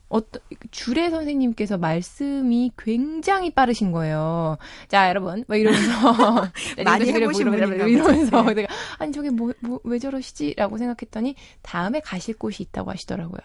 어떤 0.09 0.41
주례 0.71 1.11
선생님께서 1.11 1.79
말씀이 1.79 2.73
굉장히 2.79 3.51
빠르신 3.51 3.93
거예요. 3.93 4.59
자 4.89 5.09
여러분 5.09 5.45
뭐 5.49 5.57
이러면서 5.57 5.93
많이 6.85 7.07
해보신 7.13 7.51
분 7.51 7.59
이러면서 7.89 8.43
내가 8.55 8.69
아니 8.99 9.13
저게 9.13 9.31
뭐왜 9.31 9.55
뭐, 9.61 9.99
저러시지라고 9.99 10.79
생각했더니 10.79 11.35
다음에 11.63 12.01
가실 12.01 12.37
곳이 12.37 12.63
있다고 12.65 12.91
하시더라고요. 12.91 13.41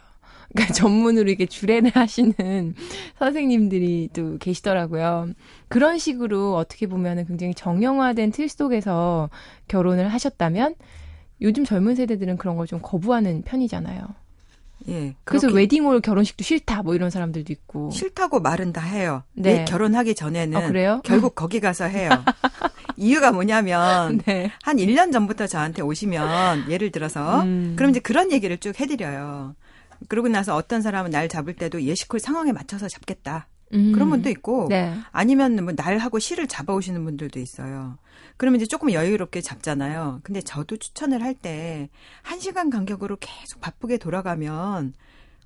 그러니까 0.53 0.73
전문으로 0.73 1.29
이렇게 1.29 1.45
주례를 1.45 1.91
하시는 1.93 2.73
선생님들이 3.17 4.09
또 4.13 4.37
계시더라고요. 4.37 5.29
그런 5.67 5.97
식으로 5.97 6.55
어떻게 6.55 6.87
보면은 6.87 7.25
굉장히 7.27 7.53
정형화된 7.53 8.31
틀 8.31 8.49
속에서 8.49 9.29
결혼을 9.67 10.07
하셨다면 10.09 10.75
요즘 11.41 11.63
젊은 11.65 11.95
세대들은 11.95 12.37
그런 12.37 12.57
걸 12.57 12.65
좀 12.67 12.79
거부하는 12.81 13.43
편이잖아요. 13.43 14.05
예. 14.87 15.13
그래서 15.25 15.47
웨딩홀 15.49 15.99
결혼식도 16.01 16.43
싫다 16.43 16.83
뭐 16.83 16.95
이런 16.95 17.09
사람들도 17.09 17.51
있고. 17.51 17.91
싫다고 17.91 18.39
말은 18.39 18.71
다 18.73 18.81
해요. 18.81 19.23
네. 19.33 19.65
결혼하기 19.65 20.15
전에는 20.15 20.57
아, 20.57 20.67
그래요? 20.67 21.01
결국 21.03 21.35
거기 21.35 21.59
가서 21.59 21.85
해요. 21.85 22.09
이유가 22.95 23.31
뭐냐면 23.31 24.19
네. 24.25 24.51
한 24.63 24.77
1년 24.77 25.11
전부터 25.11 25.47
저한테 25.47 25.81
오시면 25.81 26.69
예를 26.69 26.91
들어서 26.91 27.41
음. 27.43 27.73
그럼 27.75 27.91
이제 27.91 27.99
그런 27.99 28.31
얘기를 28.31 28.57
쭉 28.57 28.79
해드려요. 28.79 29.55
그러고 30.07 30.27
나서 30.27 30.55
어떤 30.55 30.81
사람은 30.81 31.11
날 31.11 31.27
잡을 31.27 31.55
때도 31.55 31.81
예시콜 31.83 32.19
상황에 32.19 32.51
맞춰서 32.51 32.87
잡겠다. 32.87 33.47
음. 33.73 33.91
그런 33.91 34.09
분도 34.09 34.29
있고 34.29 34.67
네. 34.69 34.93
아니면 35.11 35.63
뭐 35.63 35.73
날하고 35.75 36.19
시를 36.19 36.47
잡아오시는 36.47 37.03
분들도 37.03 37.39
있어요. 37.39 37.97
그러면 38.37 38.59
이제 38.59 38.65
조금 38.65 38.91
여유롭게 38.91 39.41
잡잖아요. 39.41 40.21
근데 40.23 40.41
저도 40.41 40.77
추천을 40.77 41.21
할때 41.21 41.89
한시간 42.21 42.69
간격으로 42.69 43.17
계속 43.19 43.61
바쁘게 43.61 43.97
돌아가면 43.97 44.93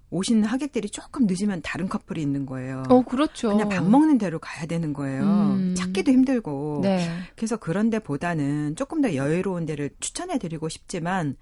오시는 0.10 0.44
하객들이 0.44 0.90
조금 0.90 1.26
늦으면 1.26 1.62
다른 1.64 1.90
커플이 1.90 2.22
있는 2.22 2.46
거예요. 2.46 2.84
어, 2.88 3.02
그렇죠. 3.02 3.50
그냥 3.50 3.68
밥 3.68 3.84
먹는 3.84 4.20
대로 4.20 4.38
가야 4.38 4.68
되는 4.68 4.94
거예요. 4.94 5.24
음. 5.24 5.76
찾기도 5.76 6.12
힘들고. 6.12 6.82
네. 6.84 7.10
그래서 7.36 7.58
그런 7.58 7.90
데보다는 7.90 8.76
조금 8.76 9.02
더 9.02 9.16
여유로운 9.16 9.66
데를 9.66 9.90
추천해 10.00 10.38
드리고 10.38 10.70
싶지만 10.70 11.36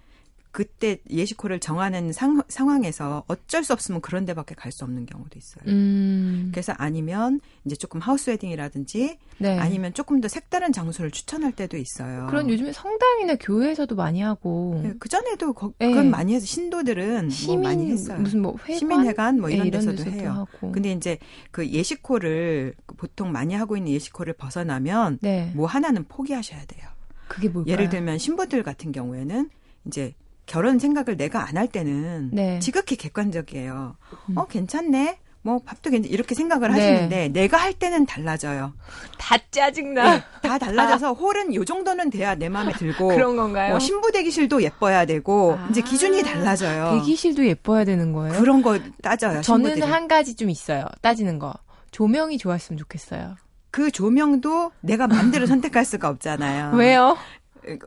그때 0.51 0.97
예시코를 1.09 1.59
정하는 1.59 2.11
상, 2.11 2.41
상황에서 2.49 3.23
어쩔 3.27 3.63
수 3.63 3.71
없으면 3.73 4.01
그런 4.01 4.25
데밖에 4.25 4.53
갈 4.55 4.71
수 4.71 4.83
없는 4.83 5.05
경우도 5.05 5.37
있어요. 5.37 5.63
음. 5.67 6.49
그래서 6.53 6.73
아니면 6.77 7.41
이제 7.65 7.75
조금 7.75 7.99
하우스 7.99 8.29
웨딩이라든지 8.29 9.17
네. 9.37 9.59
아니면 9.59 9.93
조금 9.93 10.21
더 10.21 10.27
색다른 10.27 10.71
장소를 10.71 11.11
추천할 11.11 11.51
때도 11.51 11.77
있어요. 11.77 12.27
그런 12.29 12.49
요즘에 12.49 12.71
성당이나 12.71 13.35
교회에서도 13.35 13.93
많이 13.95 14.21
하고 14.21 14.79
네, 14.83 14.93
그 14.99 15.09
전에도 15.09 15.51
거, 15.53 15.73
네. 15.77 15.89
그건 15.89 16.09
많이 16.09 16.33
해서 16.33 16.45
신도들은 16.45 17.29
시민, 17.29 17.61
뭐 17.61 17.69
많이 17.69 17.91
했어요. 17.91 18.19
무슨 18.19 18.41
뭐 18.41 18.55
회관? 18.63 18.77
시민회관 18.77 19.39
뭐 19.41 19.49
이런, 19.49 19.63
네, 19.63 19.67
이런 19.69 19.81
데서도, 19.81 19.97
데서도 20.03 20.21
해요. 20.21 20.31
하고. 20.31 20.71
근데 20.71 20.91
이제 20.91 21.17
그 21.51 21.67
예시코를 21.67 22.75
보통 22.97 23.31
많이 23.31 23.53
하고 23.53 23.77
있는 23.77 23.91
예시코를 23.91 24.33
벗어나면 24.33 25.19
네. 25.21 25.51
뭐 25.55 25.65
하나는 25.67 26.05
포기하셔야 26.07 26.63
돼요. 26.65 26.87
그게 27.27 27.49
뭘까요? 27.49 27.71
예를 27.73 27.89
들면 27.89 28.17
신부들 28.17 28.63
같은 28.63 28.91
경우에는 28.91 29.49
이제 29.85 30.13
결혼 30.45 30.79
생각을 30.79 31.17
내가 31.17 31.47
안 31.47 31.57
할 31.57 31.67
때는 31.67 32.29
네. 32.33 32.59
지극히 32.59 32.95
객관적이에요. 32.95 33.95
음. 34.29 34.37
어, 34.37 34.45
괜찮네. 34.47 35.19
뭐 35.43 35.59
밥도 35.65 35.89
괜찮 35.89 36.11
이렇게 36.11 36.35
생각을 36.35 36.71
네. 36.71 36.79
하시는데 36.79 37.27
내가 37.29 37.57
할 37.57 37.73
때는 37.73 38.05
달라져요. 38.05 38.73
다 39.17 39.37
짜증나. 39.49 40.17
네, 40.17 40.23
다 40.43 40.57
달라져서 40.59 41.07
아. 41.07 41.11
홀은 41.11 41.55
요 41.55 41.65
정도는 41.65 42.09
돼야 42.11 42.35
내 42.35 42.47
마음에 42.47 42.71
들고 42.73 43.07
그런 43.15 43.35
건가요? 43.35 43.71
뭐 43.71 43.79
신부 43.79 44.11
대기실도 44.11 44.61
예뻐야 44.61 45.05
되고 45.05 45.57
아. 45.59 45.67
이제 45.71 45.81
기준이 45.81 46.21
달라져요. 46.23 46.99
대기실도 46.99 47.45
예뻐야 47.47 47.85
되는 47.85 48.13
거예요? 48.13 48.39
그런 48.39 48.61
거 48.61 48.77
따져요. 49.01 49.41
저는. 49.41 49.81
한 49.81 50.07
가지 50.07 50.35
좀 50.35 50.49
있어요. 50.49 50.85
따지는 51.01 51.39
거. 51.39 51.53
조명이 51.89 52.37
좋았으면 52.37 52.77
좋겠어요. 52.77 53.35
그 53.71 53.89
조명도 53.89 54.71
내가 54.81 55.07
마음대로 55.07 55.45
선택할 55.47 55.85
수가 55.85 56.09
없잖아요. 56.09 56.75
왜요? 56.75 57.17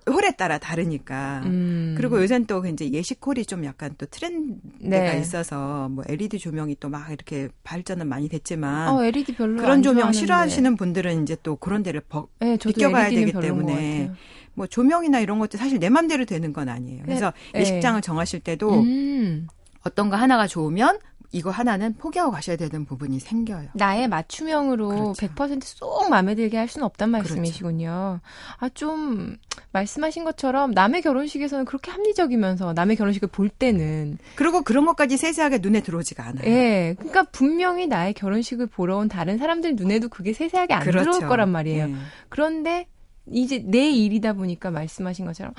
홀에 0.08 0.32
따라 0.36 0.58
다르니까. 0.58 1.42
음. 1.44 1.94
그리고 1.96 2.22
요새는 2.22 2.46
또 2.46 2.64
이제 2.66 2.90
예식홀이 2.90 3.44
좀 3.46 3.64
약간 3.64 3.94
또 3.98 4.06
트렌드가 4.06 4.60
네. 4.88 5.18
있어서 5.20 5.88
뭐 5.90 6.02
LED 6.08 6.38
조명이 6.38 6.76
또 6.80 6.94
막 6.94 7.10
이렇게 7.10 7.48
발전은 7.64 8.06
많이 8.06 8.28
됐지만 8.28 8.88
어, 8.94 9.02
LED 9.02 9.34
별로 9.34 9.60
그런 9.60 9.82
조명 9.82 10.12
싫어하시는 10.12 10.76
분들은 10.76 11.24
이제 11.24 11.36
또 11.42 11.56
그런 11.56 11.82
데를 11.82 12.00
버, 12.00 12.28
네, 12.38 12.56
비껴가야 12.56 13.08
되기 13.10 13.32
때문에 13.32 14.12
뭐 14.54 14.68
조명이나 14.68 15.18
이런 15.18 15.40
것도 15.40 15.58
사실 15.58 15.80
내 15.80 15.88
맘대로 15.88 16.24
되는 16.24 16.52
건 16.52 16.68
아니에요. 16.68 17.02
그래서 17.04 17.32
네. 17.52 17.60
예식장을 17.62 18.00
정하실 18.00 18.40
때도 18.40 18.82
음. 18.82 19.48
어떤 19.82 20.08
거 20.08 20.16
하나가 20.16 20.46
좋으면 20.46 20.98
이거 21.32 21.50
하나는 21.50 21.94
포기하고 21.94 22.30
가셔야 22.30 22.56
되는 22.56 22.84
부분이 22.84 23.18
생겨요. 23.20 23.68
나의 23.74 24.08
맞춤형으로 24.08 24.88
그렇죠. 24.88 25.26
100%쏙 25.26 26.10
마음에 26.10 26.34
들게 26.34 26.56
할 26.56 26.68
수는 26.68 26.84
없단 26.86 27.10
그렇죠. 27.10 27.34
말씀이시군요. 27.34 28.20
그렇죠. 28.20 28.56
아, 28.58 28.68
좀, 28.70 29.36
말씀하신 29.72 30.24
것처럼 30.24 30.70
남의 30.70 31.02
결혼식에서는 31.02 31.64
그렇게 31.64 31.90
합리적이면서 31.90 32.72
남의 32.72 32.96
결혼식을 32.96 33.28
볼 33.28 33.48
때는. 33.48 34.18
그리고 34.36 34.62
그런 34.62 34.86
것까지 34.86 35.16
세세하게 35.16 35.58
눈에 35.58 35.80
들어오지가 35.80 36.24
않아요. 36.24 36.46
예. 36.46 36.94
그러니까 36.98 37.24
분명히 37.24 37.86
나의 37.86 38.14
결혼식을 38.14 38.66
보러 38.68 38.98
온 38.98 39.08
다른 39.08 39.38
사람들 39.38 39.74
눈에도 39.76 40.08
그게 40.08 40.32
세세하게 40.32 40.74
안 40.74 40.82
그렇죠. 40.82 41.10
들어올 41.12 41.28
거란 41.28 41.50
말이에요. 41.50 41.88
예. 41.88 41.94
그런데 42.28 42.86
이제 43.30 43.62
내 43.64 43.90
일이다 43.90 44.34
보니까 44.34 44.70
말씀하신 44.70 45.24
것처럼 45.24 45.54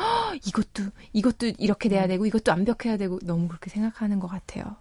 이것도 0.45 0.83
이것도 1.13 1.53
이렇게 1.57 1.89
돼야 1.89 2.03
음. 2.03 2.07
되고 2.09 2.25
이것도 2.25 2.51
완벽해야 2.51 2.97
되고 2.97 3.19
너무 3.23 3.47
그렇게 3.47 3.69
생각하는 3.69 4.19
것 4.19 4.27
같아요. 4.27 4.75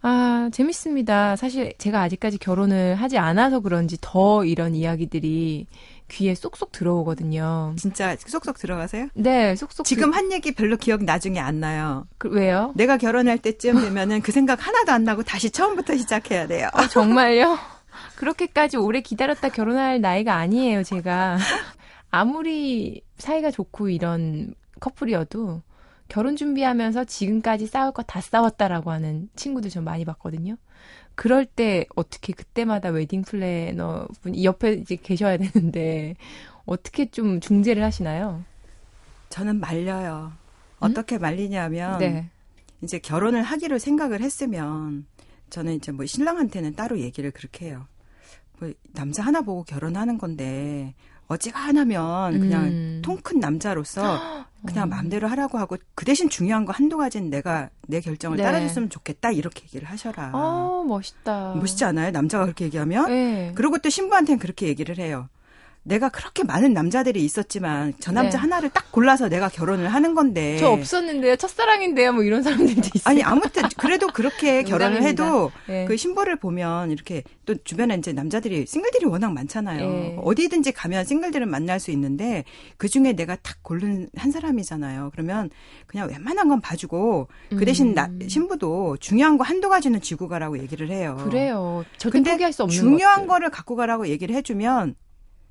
아, 0.00 0.48
재밌습니다. 0.52 1.36
사실 1.36 1.74
제가 1.78 2.02
아직까지 2.02 2.38
결혼을 2.38 2.94
하지 2.94 3.18
않아서 3.18 3.60
그런지 3.60 3.98
더 4.00 4.44
이런 4.44 4.74
이야기들이 4.74 5.66
귀에 6.08 6.34
쏙쏙 6.34 6.72
들어오거든요. 6.72 7.74
진짜 7.76 8.16
쏙쏙 8.16 8.58
들어가세요? 8.58 9.08
네, 9.14 9.54
쏙쏙. 9.56 9.84
지금 9.84 10.10
그... 10.10 10.16
한 10.16 10.32
얘기 10.32 10.52
별로 10.52 10.76
기억 10.76 11.04
나중에 11.04 11.40
안 11.40 11.60
나요. 11.60 12.06
그, 12.16 12.28
왜요? 12.30 12.72
내가 12.76 12.96
결혼할 12.96 13.38
때쯤 13.38 13.80
되면은 13.80 14.22
그 14.22 14.32
생각 14.32 14.66
하나도 14.66 14.92
안 14.92 15.04
나고 15.04 15.22
다시 15.22 15.50
처음부터 15.50 15.96
시작해야 15.96 16.46
돼요. 16.46 16.68
아, 16.72 16.88
정말요? 16.88 17.58
그렇게까지 18.16 18.76
오래 18.76 19.00
기다렸다 19.00 19.48
결혼할 19.48 20.00
나이가 20.00 20.36
아니에요, 20.36 20.84
제가. 20.84 21.38
아무리 22.10 23.02
사이가 23.18 23.50
좋고 23.50 23.90
이런 23.90 24.54
커플이어도 24.80 25.62
결혼 26.08 26.36
준비하면서 26.36 27.04
지금까지 27.04 27.66
싸울 27.66 27.92
거 27.92 28.02
다 28.02 28.20
싸웠다라고 28.20 28.90
하는 28.90 29.28
친구들 29.36 29.70
좀 29.70 29.84
많이 29.84 30.04
봤거든요. 30.04 30.56
그럴 31.14 31.44
때 31.44 31.84
어떻게 31.96 32.32
그때마다 32.32 32.90
웨딩 32.90 33.22
플래너 33.22 34.06
분이 34.22 34.44
옆에 34.44 34.74
이제 34.74 34.96
계셔야 34.96 35.36
되는데 35.36 36.14
어떻게 36.64 37.10
좀 37.10 37.40
중재를 37.40 37.82
하시나요? 37.82 38.44
저는 39.28 39.60
말려요. 39.60 40.32
어떻게 40.78 41.16
음? 41.16 41.20
말리냐면 41.22 41.98
네. 41.98 42.30
이제 42.82 42.98
결혼을 42.98 43.42
하기로 43.42 43.78
생각을 43.78 44.20
했으면 44.20 45.06
저는 45.50 45.74
이제 45.74 45.90
뭐 45.92 46.06
신랑한테는 46.06 46.74
따로 46.76 46.98
얘기를 47.00 47.30
그렇게 47.32 47.66
해요. 47.66 47.86
뭐 48.60 48.72
남자 48.94 49.22
하나 49.22 49.40
보고 49.40 49.64
결혼하는 49.64 50.18
건데 50.18 50.94
어지간하면 51.28 52.40
그냥 52.40 52.64
음. 52.64 53.02
통큰 53.04 53.38
남자로서 53.38 54.46
그냥 54.66 54.84
어. 54.84 54.86
마음대로 54.86 55.28
하라고 55.28 55.58
하고 55.58 55.76
그 55.94 56.04
대신 56.04 56.28
중요한 56.28 56.64
거 56.64 56.72
한두 56.72 56.96
가지는 56.96 57.30
내가 57.30 57.70
내 57.86 58.00
결정을 58.00 58.38
네. 58.38 58.42
따라줬으면 58.42 58.90
좋겠다 58.90 59.30
이렇게 59.30 59.62
얘기를 59.64 59.88
하셔라. 59.88 60.30
어 60.34 60.84
멋있다. 60.86 61.54
멋있지 61.54 61.84
않아요? 61.84 62.10
남자가 62.10 62.44
그렇게 62.44 62.64
얘기하면. 62.64 63.06
네. 63.08 63.52
그리고 63.54 63.78
또 63.78 63.88
신부한테는 63.88 64.38
그렇게 64.40 64.66
얘기를 64.66 64.98
해요. 64.98 65.28
내가 65.88 66.10
그렇게 66.10 66.44
많은 66.44 66.74
남자들이 66.74 67.24
있었지만 67.24 67.94
저 67.98 68.12
남자 68.12 68.36
네. 68.36 68.42
하나를 68.42 68.68
딱 68.68 68.92
골라서 68.92 69.28
내가 69.28 69.48
결혼을 69.48 69.88
하는 69.88 70.14
건데 70.14 70.58
저 70.58 70.68
없었는데요 70.68 71.36
첫사랑인데요 71.36 72.12
뭐 72.12 72.22
이런 72.22 72.42
사람들도 72.42 72.90
있어요 72.94 73.10
아니 73.10 73.22
아무튼 73.22 73.62
그래도 73.78 74.06
그렇게 74.08 74.62
결혼을 74.62 75.02
해도 75.02 75.50
네. 75.66 75.86
그 75.86 75.96
신부를 75.96 76.36
보면 76.36 76.90
이렇게 76.90 77.22
또 77.46 77.54
주변에 77.64 77.94
이제 77.94 78.12
남자들이 78.12 78.66
싱글들이 78.66 79.06
워낙 79.06 79.32
많잖아요 79.32 79.90
네. 79.90 80.16
어디든지 80.22 80.72
가면 80.72 81.06
싱글들을 81.06 81.46
만날 81.46 81.80
수 81.80 81.90
있는데 81.90 82.44
그 82.76 82.88
중에 82.88 83.14
내가 83.14 83.36
딱 83.36 83.56
고른 83.62 84.08
한 84.14 84.30
사람이잖아요 84.30 85.10
그러면 85.12 85.48
그냥 85.86 86.08
웬만한 86.10 86.48
건 86.48 86.60
봐주고 86.60 87.28
그 87.50 87.64
대신 87.64 87.88
음. 87.88 87.94
나, 87.94 88.10
신부도 88.26 88.98
중요한 89.00 89.38
거 89.38 89.44
한두 89.44 89.70
가지는 89.70 90.02
쥐고 90.02 90.28
가라고 90.28 90.58
얘기를 90.58 90.90
해요 90.90 91.18
그래요 91.24 91.84
절대 91.96 92.22
포기할 92.22 92.52
수 92.52 92.62
없는 92.64 92.76
중요한 92.76 93.20
것들. 93.20 93.28
거를 93.28 93.50
갖고 93.50 93.74
가라고 93.74 94.08
얘기를 94.08 94.34
해주면 94.36 94.94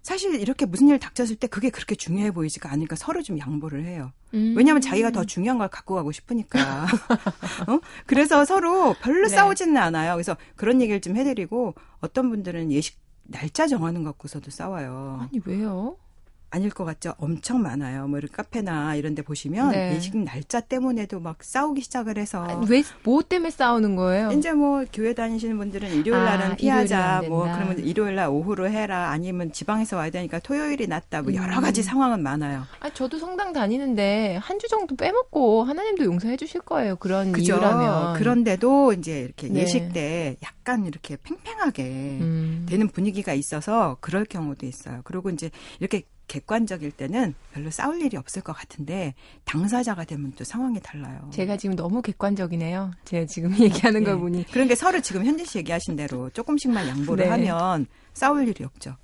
사실 0.08 0.40
이렇게 0.40 0.66
무슨 0.66 0.88
일 0.88 1.00
닥쳤을 1.00 1.36
때 1.36 1.48
그게 1.48 1.70
그렇게 1.70 1.94
중요해 1.94 2.32
보이지가 2.32 2.72
않으니까 2.72 2.96
서로 2.96 3.22
좀 3.22 3.38
양보를 3.38 3.84
해요. 3.84 4.14
음. 4.34 4.54
왜냐하면 4.56 4.80
자기가 4.80 5.12
더 5.12 5.26
중요한 5.26 5.58
걸 5.58 5.68
갖고 5.68 5.96
가고 5.96 6.14
싶으니까. 6.14 6.86
어? 7.68 7.80
그래서 8.06 8.46
서로 8.46 8.94
별로 9.02 9.28
네. 9.28 9.36
싸우지는 9.36 9.76
않아요. 9.76 10.14
그래서 10.14 10.38
그런 10.56 10.80
얘기를 10.80 11.02
좀 11.02 11.18
해드리고 11.18 11.76
어떤 12.00 12.30
분들은 12.30 12.72
예식 12.72 12.98
날짜 13.24 13.68
정하는 13.68 14.06
것 14.06 14.12
갖고서도 14.12 14.50
싸워요. 14.50 15.28
아니 15.30 15.42
왜요? 15.44 15.98
아닐 16.50 16.70
것 16.70 16.86
같죠? 16.86 17.14
엄청 17.18 17.62
많아요. 17.62 18.08
뭐 18.08 18.20
이런 18.20 18.30
카페나 18.32 18.96
이런 18.96 19.16
데 19.16 19.22
보시면 19.22 19.72
네. 19.72 19.96
예식 19.96 20.18
날짜 20.18 20.62
때문에도 20.62 21.20
막 21.20 21.44
싸우기 21.44 21.82
시작을 21.82 22.18
해서 22.18 22.44
아니, 22.44 22.66
왜, 22.70 22.84
뭐 23.04 23.22
때문에 23.22 23.50
싸우는 23.50 23.96
거예요? 23.98 24.32
이제 24.32 24.54
뭐 24.54 24.86
교회 24.94 25.14
다니시는 25.14 25.58
분들은 25.58 25.94
일요일 25.94 26.24
날은 26.24 26.52
아, 26.54 26.56
피하자. 26.56 27.24
뭐 27.28 27.44
그러면 27.44 27.80
일요일 27.80 28.16
날 28.16 28.30
오후로 28.30 28.70
해라. 28.70 29.10
아니면 29.10 29.52
지방에서 29.52 29.98
와야 29.98 30.10
되니까 30.10 30.40
토요일이 30.40 30.88
낫다. 30.88 31.22
뭐 31.22 31.34
여러 31.34 31.60
가지 31.60 31.82
음. 31.82 31.84
상황은 31.84 32.24
많아요. 32.24 32.64
아, 32.80 32.90
저도 32.92 33.18
성당 33.20 33.52
다니는데 33.54 34.40
한 34.42 34.58
주 34.58 34.68
정도 34.68 34.96
빼먹고 34.96 35.66
하나님도 35.66 36.04
용서해 36.06 36.36
주실 36.36 36.62
거예요. 36.62 36.96
그런 36.96 37.32
그죠? 37.32 37.54
이유라면. 37.54 38.14
그런데도 38.16 38.94
이제 38.94 39.20
이렇게 39.22 39.50
네. 39.50 39.62
예식 39.62 39.94
때 39.94 40.36
약간 40.42 40.86
이렇게 40.88 41.16
팽팽하게 41.22 41.84
음. 41.84 42.66
되는 42.68 42.88
분위기가 42.88 43.34
있어서 43.34 43.98
그럴 44.02 44.26
경우도 44.26 44.66
있어요. 44.66 45.02
그리고 45.04 45.30
이제 45.30 45.52
이렇게 45.80 46.02
객관적일 46.28 46.92
때는 46.92 47.34
별로 47.54 47.70
싸울 47.72 48.02
일이 48.02 48.18
없을 48.18 48.42
것 48.42 48.54
같은데 48.54 49.14
당사자가 49.46 50.04
되면 50.06 50.34
또 50.38 50.44
상황이 50.44 50.80
달라요. 50.82 51.30
제가 51.32 51.58
지금 51.58 51.76
너무 51.76 52.02
객관적이네요. 52.02 52.92
제가 53.06 53.26
지금 53.26 53.52
얘기하는 53.60 54.02
네. 54.02 54.06
걸 54.06 54.20
보니. 54.20 54.46
그런 54.52 54.68
게 54.68 54.76
서로 54.76 55.00
지금 55.02 55.26
현지 55.26 55.46
씨 55.46 55.58
얘기하신 55.60 55.96
대로 55.96 56.30
조금씩만 56.32 56.88
양보를 56.88 57.26
네. 57.26 57.30
하면 57.32 57.88
싸울 58.14 58.48
일이 58.48 58.64
없죠. 58.64 58.96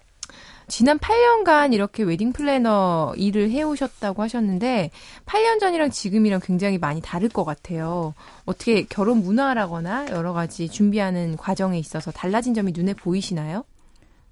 지난 0.68 0.98
8년간 0.98 1.74
이렇게 1.74 2.04
웨딩 2.04 2.32
플래너 2.32 3.14
일을 3.18 3.52
해오셨다고 3.52 4.22
하셨는데 4.24 4.92
8년 5.26 5.60
전이랑 5.60 5.92
지금이랑 5.92 6.40
굉장히 6.42 6.78
많이 6.78 7.02
다를 7.02 7.28
것 7.28 7.44
같아요. 7.44 8.14
어떻게 8.46 8.84
결혼 8.84 9.22
문화라거나 9.22 10.08
여러 10.12 10.32
가지 10.32 10.70
준비하는 10.70 11.36
과정에 11.36 11.78
있어서 11.78 12.12
달라진 12.12 12.54
점이 12.54 12.72
눈에 12.74 12.94
보이시나요? 12.94 13.66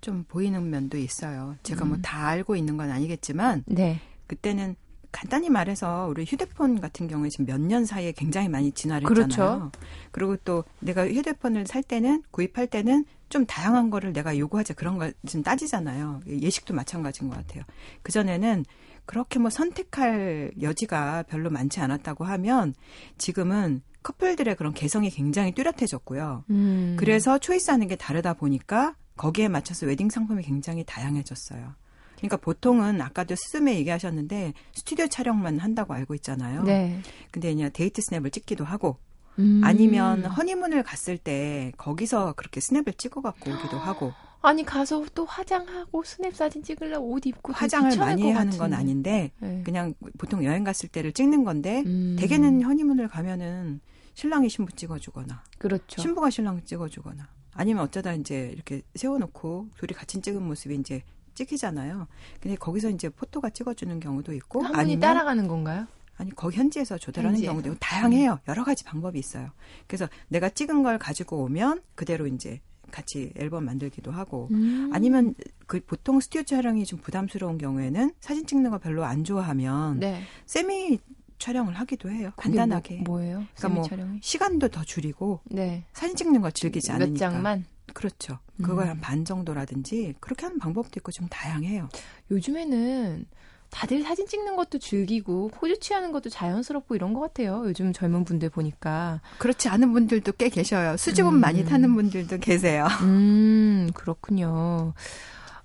좀 0.01 0.25
보이는 0.27 0.69
면도 0.69 0.97
있어요. 0.97 1.55
제가 1.63 1.85
뭐 1.85 1.95
음. 1.95 2.01
뭐다 2.01 2.27
알고 2.27 2.55
있는 2.55 2.77
건 2.77 2.91
아니겠지만 2.91 3.63
네. 3.67 3.99
그때는 4.27 4.75
간단히 5.11 5.49
말해서 5.49 6.07
우리 6.09 6.23
휴대폰 6.23 6.79
같은 6.79 7.07
경우에 7.07 7.29
지금 7.29 7.45
몇 7.45 7.59
년 7.59 7.85
사이에 7.85 8.13
굉장히 8.13 8.47
많이 8.49 8.71
진화를 8.71 9.05
그렇죠. 9.07 9.25
했잖아요. 9.25 9.71
그리고 10.11 10.37
또 10.37 10.63
내가 10.79 11.05
휴대폰을 11.07 11.67
살 11.67 11.83
때는 11.83 12.23
구입할 12.31 12.67
때는 12.67 13.05
좀 13.27 13.45
다양한 13.45 13.89
거를 13.89 14.13
내가 14.13 14.37
요구하자 14.37 14.73
그런 14.73 14.97
걸좀 14.97 15.43
따지잖아요. 15.43 16.21
예식도 16.27 16.73
마찬가지인 16.73 17.29
것 17.29 17.35
같아요. 17.37 17.63
그 18.03 18.11
전에는 18.11 18.65
그렇게 19.05 19.39
뭐 19.39 19.49
선택할 19.49 20.51
여지가 20.61 21.23
별로 21.23 21.49
많지 21.49 21.79
않았다고 21.81 22.23
하면 22.23 22.73
지금은 23.17 23.81
커플들의 24.03 24.55
그런 24.55 24.73
개성이 24.73 25.09
굉장히 25.09 25.53
뚜렷해졌고요. 25.53 26.45
음. 26.49 26.95
그래서 26.97 27.37
choice하는 27.37 27.87
게 27.87 27.95
다르다 27.95 28.33
보니까 28.33 28.95
거기에 29.17 29.47
맞춰서 29.47 29.85
웨딩 29.85 30.09
상품이 30.09 30.43
굉장히 30.43 30.83
다양해졌어요. 30.85 31.73
그러니까 32.17 32.37
보통은 32.37 33.01
아까도 33.01 33.35
스드메 33.35 33.75
얘기하셨는데 33.77 34.53
스튜디오 34.73 35.07
촬영만 35.07 35.59
한다고 35.59 35.93
알고 35.93 36.13
있잖아요. 36.15 36.63
네. 36.63 36.99
근데 37.31 37.53
그냥 37.53 37.71
데이트 37.73 38.01
스냅을 38.01 38.29
찍기도 38.29 38.63
하고 38.63 38.97
음. 39.39 39.61
아니면 39.63 40.25
허니문을 40.25 40.83
갔을 40.83 41.17
때 41.17 41.71
거기서 41.77 42.33
그렇게 42.33 42.59
스냅을 42.61 42.93
찍어 42.93 43.21
갖고 43.21 43.51
오기도 43.51 43.77
하고. 43.77 44.13
아니 44.43 44.63
가서 44.63 45.05
또 45.13 45.25
화장하고 45.25 46.03
스냅 46.03 46.35
사진 46.35 46.63
찍으려고 46.63 47.11
옷 47.11 47.25
입고 47.25 47.53
화장을 47.53 47.95
많이 47.97 48.31
하는 48.31 48.57
건 48.57 48.73
아닌데 48.73 49.31
네. 49.39 49.61
그냥 49.63 49.93
보통 50.17 50.43
여행 50.43 50.63
갔을 50.63 50.89
때를 50.89 51.11
찍는 51.13 51.43
건데 51.43 51.83
음. 51.85 52.15
대개는 52.19 52.63
허니문을 52.63 53.07
가면은 53.07 53.81
신랑이 54.15 54.49
신부 54.49 54.71
찍어주거나 54.71 55.43
그렇죠. 55.59 56.01
신부가 56.01 56.31
신랑 56.31 56.63
찍어주거나 56.65 57.29
아니면 57.53 57.83
어쩌다 57.83 58.13
이제 58.13 58.51
이렇게 58.53 58.81
세워놓고 58.95 59.69
둘이 59.77 59.93
같이 59.95 60.21
찍은 60.21 60.41
모습이 60.41 60.75
이제 60.75 61.03
찍히잖아요. 61.33 62.07
근데 62.39 62.55
거기서 62.57 62.89
이제 62.89 63.09
포토가 63.09 63.49
찍어주는 63.49 63.99
경우도 63.99 64.33
있고 64.33 64.61
한 64.61 64.73
분이 64.73 64.99
따라가는 64.99 65.47
건가요? 65.47 65.87
아니 66.17 66.31
거기 66.35 66.57
현지에서 66.57 66.97
조달하는 66.97 67.35
현지에서. 67.35 67.53
경우도 67.53 67.75
다양해요. 67.79 68.39
여러 68.47 68.63
가지 68.63 68.83
방법이 68.83 69.17
있어요. 69.17 69.49
그래서 69.87 70.07
내가 70.27 70.49
찍은 70.49 70.83
걸 70.83 70.99
가지고 70.99 71.43
오면 71.43 71.81
그대로 71.95 72.27
이제 72.27 72.61
같이 72.91 73.31
앨범 73.37 73.65
만들기도 73.65 74.11
하고 74.11 74.49
음. 74.51 74.91
아니면 74.93 75.33
그 75.65 75.79
보통 75.79 76.19
스튜디오 76.19 76.43
촬영이 76.57 76.85
좀 76.85 76.99
부담스러운 76.99 77.57
경우에는 77.57 78.11
사진 78.19 78.45
찍는 78.45 78.69
거 78.69 78.77
별로 78.77 79.05
안 79.05 79.23
좋아하면 79.23 79.99
네. 79.99 80.21
세미 80.45 80.99
촬영을 81.41 81.73
하기도 81.73 82.09
해요. 82.09 82.31
간단하게. 82.37 83.01
뭐, 83.05 83.21
예요 83.23 83.43
그러니까 83.55 83.69
뭐 83.69 83.83
촬영이? 83.83 84.19
시간도 84.21 84.69
더 84.69 84.83
줄이고 84.83 85.41
네. 85.45 85.83
사진 85.91 86.15
찍는 86.15 86.41
걸 86.41 86.51
즐기지 86.51 86.91
않으니까. 86.91 87.11
몇 87.11 87.17
장만. 87.17 87.65
그렇죠. 87.93 88.37
그걸 88.61 88.85
음. 88.85 88.89
한반 88.91 89.25
정도라든지 89.25 90.13
그렇게 90.21 90.45
하는 90.45 90.59
방법도 90.59 90.91
있고 90.97 91.11
좀 91.11 91.27
다양해요. 91.27 91.89
요즘에는 92.29 93.25
다들 93.69 94.03
사진 94.03 94.27
찍는 94.27 94.55
것도 94.55 94.79
즐기고 94.79 95.49
포즈 95.53 95.79
취하는 95.79 96.11
것도 96.11 96.29
자연스럽고 96.29 96.95
이런 96.95 97.13
것 97.13 97.21
같아요. 97.21 97.63
요즘 97.65 97.91
젊은 97.91 98.23
분들 98.23 98.49
보니까 98.49 99.21
그렇지 99.39 99.67
않은 99.69 99.91
분들도 99.93 100.33
꽤 100.33 100.49
계셔요. 100.49 100.95
수줍음 100.97 101.35
음. 101.35 101.39
많이 101.39 101.65
타는 101.65 101.93
분들도 101.95 102.37
계세요. 102.37 102.87
음 103.01 103.89
그렇군요. 103.93 104.93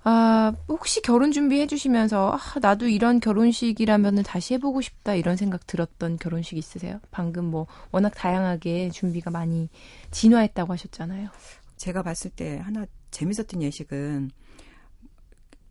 아, 0.09 0.53
혹시 0.69 1.01
결혼 1.01 1.33
준비해 1.33 1.67
주시면서 1.67 2.31
아, 2.31 2.59
나도 2.61 2.87
이런 2.87 3.19
결혼식이라면 3.19 4.23
다시 4.23 4.53
해보고 4.53 4.79
싶다 4.79 5.15
이런 5.15 5.35
생각 5.35 5.67
들었던 5.67 6.15
결혼식 6.15 6.57
있으세요? 6.57 7.01
방금 7.11 7.43
뭐 7.43 7.67
워낙 7.91 8.13
다양하게 8.15 8.91
준비가 8.91 9.31
많이 9.31 9.67
진화했다고 10.11 10.71
하셨잖아요. 10.71 11.27
제가 11.75 12.03
봤을 12.03 12.31
때 12.31 12.57
하나 12.63 12.85
재밌었던 13.11 13.61
예식은 13.61 14.31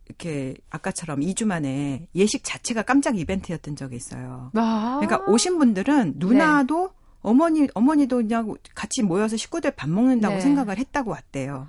이렇게 0.04 0.54
아까처럼 0.68 1.20
2주 1.20 1.46
만에 1.46 2.06
예식 2.14 2.44
자체가 2.44 2.82
깜짝 2.82 3.18
이벤트였던 3.18 3.74
적이 3.74 3.96
있어요. 3.96 4.50
아~ 4.54 5.00
그러니까 5.00 5.32
오신 5.32 5.56
분들은 5.56 6.14
누나도 6.16 6.88
네. 6.88 6.94
어머니 7.22 7.68
어머니도 7.72 8.18
그냥 8.18 8.54
같이 8.74 9.02
모여서 9.02 9.38
식구들 9.38 9.70
밥 9.70 9.88
먹는다고 9.88 10.34
네. 10.34 10.40
생각을 10.42 10.76
했다고 10.76 11.10
왔대요. 11.12 11.68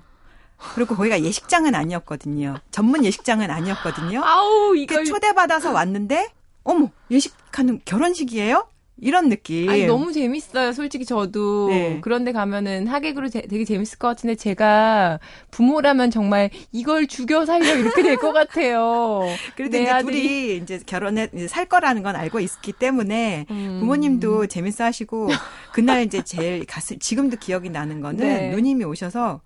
그리고 0.74 0.94
거기가 0.96 1.22
예식장은 1.22 1.74
아니었거든요. 1.74 2.56
전문 2.70 3.04
예식장은 3.04 3.50
아니었거든요. 3.50 4.22
아우, 4.24 4.76
이거 4.76 5.02
초대받아서 5.04 5.72
왔는데 5.72 6.28
어머, 6.64 6.90
예식하는 7.10 7.80
결혼식이에요? 7.84 8.66
이런 9.00 9.28
느낌. 9.28 9.68
아니, 9.70 9.86
너무 9.86 10.12
재밌어요. 10.12 10.72
솔직히 10.72 11.04
저도. 11.04 11.68
네. 11.68 11.98
그런데 12.02 12.32
가면은 12.32 12.88
하객으로 12.88 13.28
제, 13.28 13.42
되게 13.42 13.64
재밌을 13.64 13.96
것 13.96 14.08
같은데 14.08 14.34
제가 14.34 15.20
부모라면 15.52 16.10
정말 16.10 16.50
이걸 16.72 17.06
죽여 17.06 17.46
살려 17.46 17.76
이렇게 17.76 18.02
될 18.02 18.16
것 18.16 18.32
같아요. 18.32 19.20
그래도 19.54 19.76
이제 19.78 19.88
아들이... 19.88 20.22
둘이 20.22 20.56
이제 20.56 20.80
결혼해 20.84 21.28
살 21.48 21.66
거라는 21.66 22.02
건 22.02 22.16
알고 22.16 22.40
있기 22.40 22.72
때문에 22.72 23.46
음... 23.52 23.76
부모님도 23.78 24.48
재밌어 24.48 24.82
하시고 24.82 25.28
그날 25.72 26.02
이제 26.02 26.22
제일 26.24 26.66
가슴, 26.66 26.98
지금도 26.98 27.36
기억이 27.36 27.70
나는 27.70 28.00
거는 28.00 28.18
네. 28.26 28.50
누님이 28.50 28.82
오셔서 28.82 29.40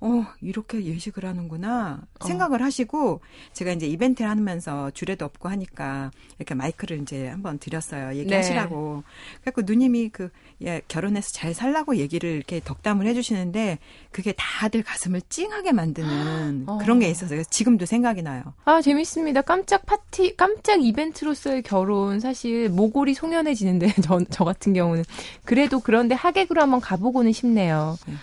어, 0.00 0.24
이렇게 0.40 0.84
예식을 0.84 1.24
하는구나 1.24 2.02
생각을 2.24 2.62
어. 2.62 2.64
하시고 2.64 3.20
제가 3.52 3.72
이제 3.72 3.86
이벤트를 3.86 4.30
하면서 4.30 4.90
주례도 4.92 5.24
없고 5.24 5.48
하니까 5.48 6.12
이렇게 6.38 6.54
마이크를 6.54 7.00
이제 7.02 7.28
한번 7.28 7.58
드렸어요. 7.58 8.14
얘기하시라고. 8.16 9.02
네. 9.04 9.40
그래갖고 9.40 9.62
누님이 9.64 10.10
그, 10.10 10.30
예, 10.62 10.82
결혼해서 10.86 11.32
잘 11.32 11.52
살라고 11.52 11.96
얘기를 11.96 12.30
이렇게 12.30 12.60
덕담을 12.64 13.06
해 13.06 13.14
주시는데 13.14 13.78
그게 14.12 14.32
다들 14.36 14.84
가슴을 14.84 15.20
찡하게 15.28 15.72
만드는 15.72 16.64
어. 16.68 16.78
그런 16.78 17.00
게 17.00 17.08
있어서 17.10 17.34
지금도 17.42 17.84
생각이 17.84 18.22
나요. 18.22 18.42
아, 18.64 18.80
재밌습니다. 18.80 19.42
깜짝 19.42 19.84
파티, 19.84 20.36
깜짝 20.36 20.84
이벤트로서의 20.84 21.62
결혼 21.62 22.20
사실 22.20 22.68
모골이 22.68 23.14
송연해지는데 23.14 23.94
저, 24.04 24.20
저 24.30 24.44
같은 24.44 24.74
경우는. 24.74 25.04
그래도 25.44 25.80
그런데 25.80 26.14
하객으로 26.14 26.62
한번 26.62 26.80
가보고는 26.80 27.32
싶네요. 27.32 27.96
네. 28.06 28.14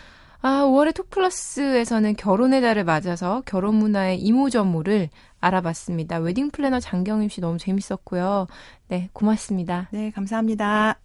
아, 0.48 0.64
5월의 0.64 0.94
톡플러스에서는 0.94 2.18
결혼의 2.18 2.62
달을 2.62 2.84
맞아서 2.84 3.42
결혼 3.48 3.78
문화의 3.78 4.20
이모저모를 4.20 5.10
알아봤습니다. 5.40 6.20
웨딩 6.20 6.52
플래너 6.52 6.80
장경임 6.80 7.30
씨 7.30 7.42
너무 7.42 7.58
재밌었고요. 7.58 8.46
네, 8.88 9.10
고맙습니다. 9.12 9.90
네, 9.90 10.12
감사합니다. 10.12 11.00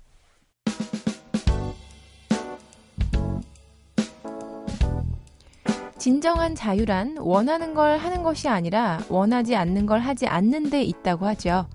진정한 5.97 6.55
자유란 6.55 7.17
원하는 7.17 7.73
걸 7.73 7.97
하는 7.97 8.23
것이 8.23 8.47
아니라 8.47 9.01
원하지 9.09 9.57
않는 9.57 9.87
걸 9.87 10.01
하지 10.01 10.27
않는 10.27 10.69
데 10.69 10.83
있다고 10.83 11.25
하죠. 11.29 11.67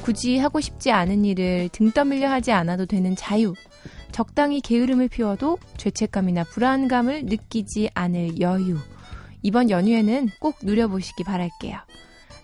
굳이 0.00 0.38
하고 0.38 0.58
싶지 0.58 0.90
않은 0.90 1.26
일을 1.26 1.68
등 1.68 1.90
떠밀려 1.90 2.30
하지 2.30 2.50
않아도 2.52 2.86
되는 2.86 3.14
자유. 3.14 3.52
적당히 4.14 4.60
게으름을 4.60 5.08
피워도 5.08 5.58
죄책감이나 5.76 6.44
불안감을 6.44 7.24
느끼지 7.24 7.90
않을 7.94 8.38
여유. 8.38 8.76
이번 9.42 9.70
연휴에는 9.70 10.28
꼭 10.38 10.58
누려보시기 10.62 11.24
바랄게요. 11.24 11.76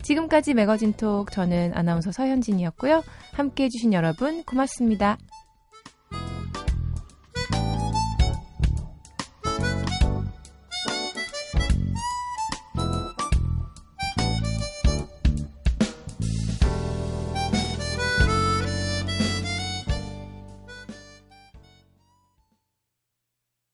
지금까지 0.02 0.54
매거진톡 0.54 1.30
저는 1.30 1.70
아나운서 1.76 2.10
서현진이었고요. 2.10 3.04
함께 3.34 3.64
해주신 3.64 3.92
여러분 3.92 4.42
고맙습니다. 4.42 5.16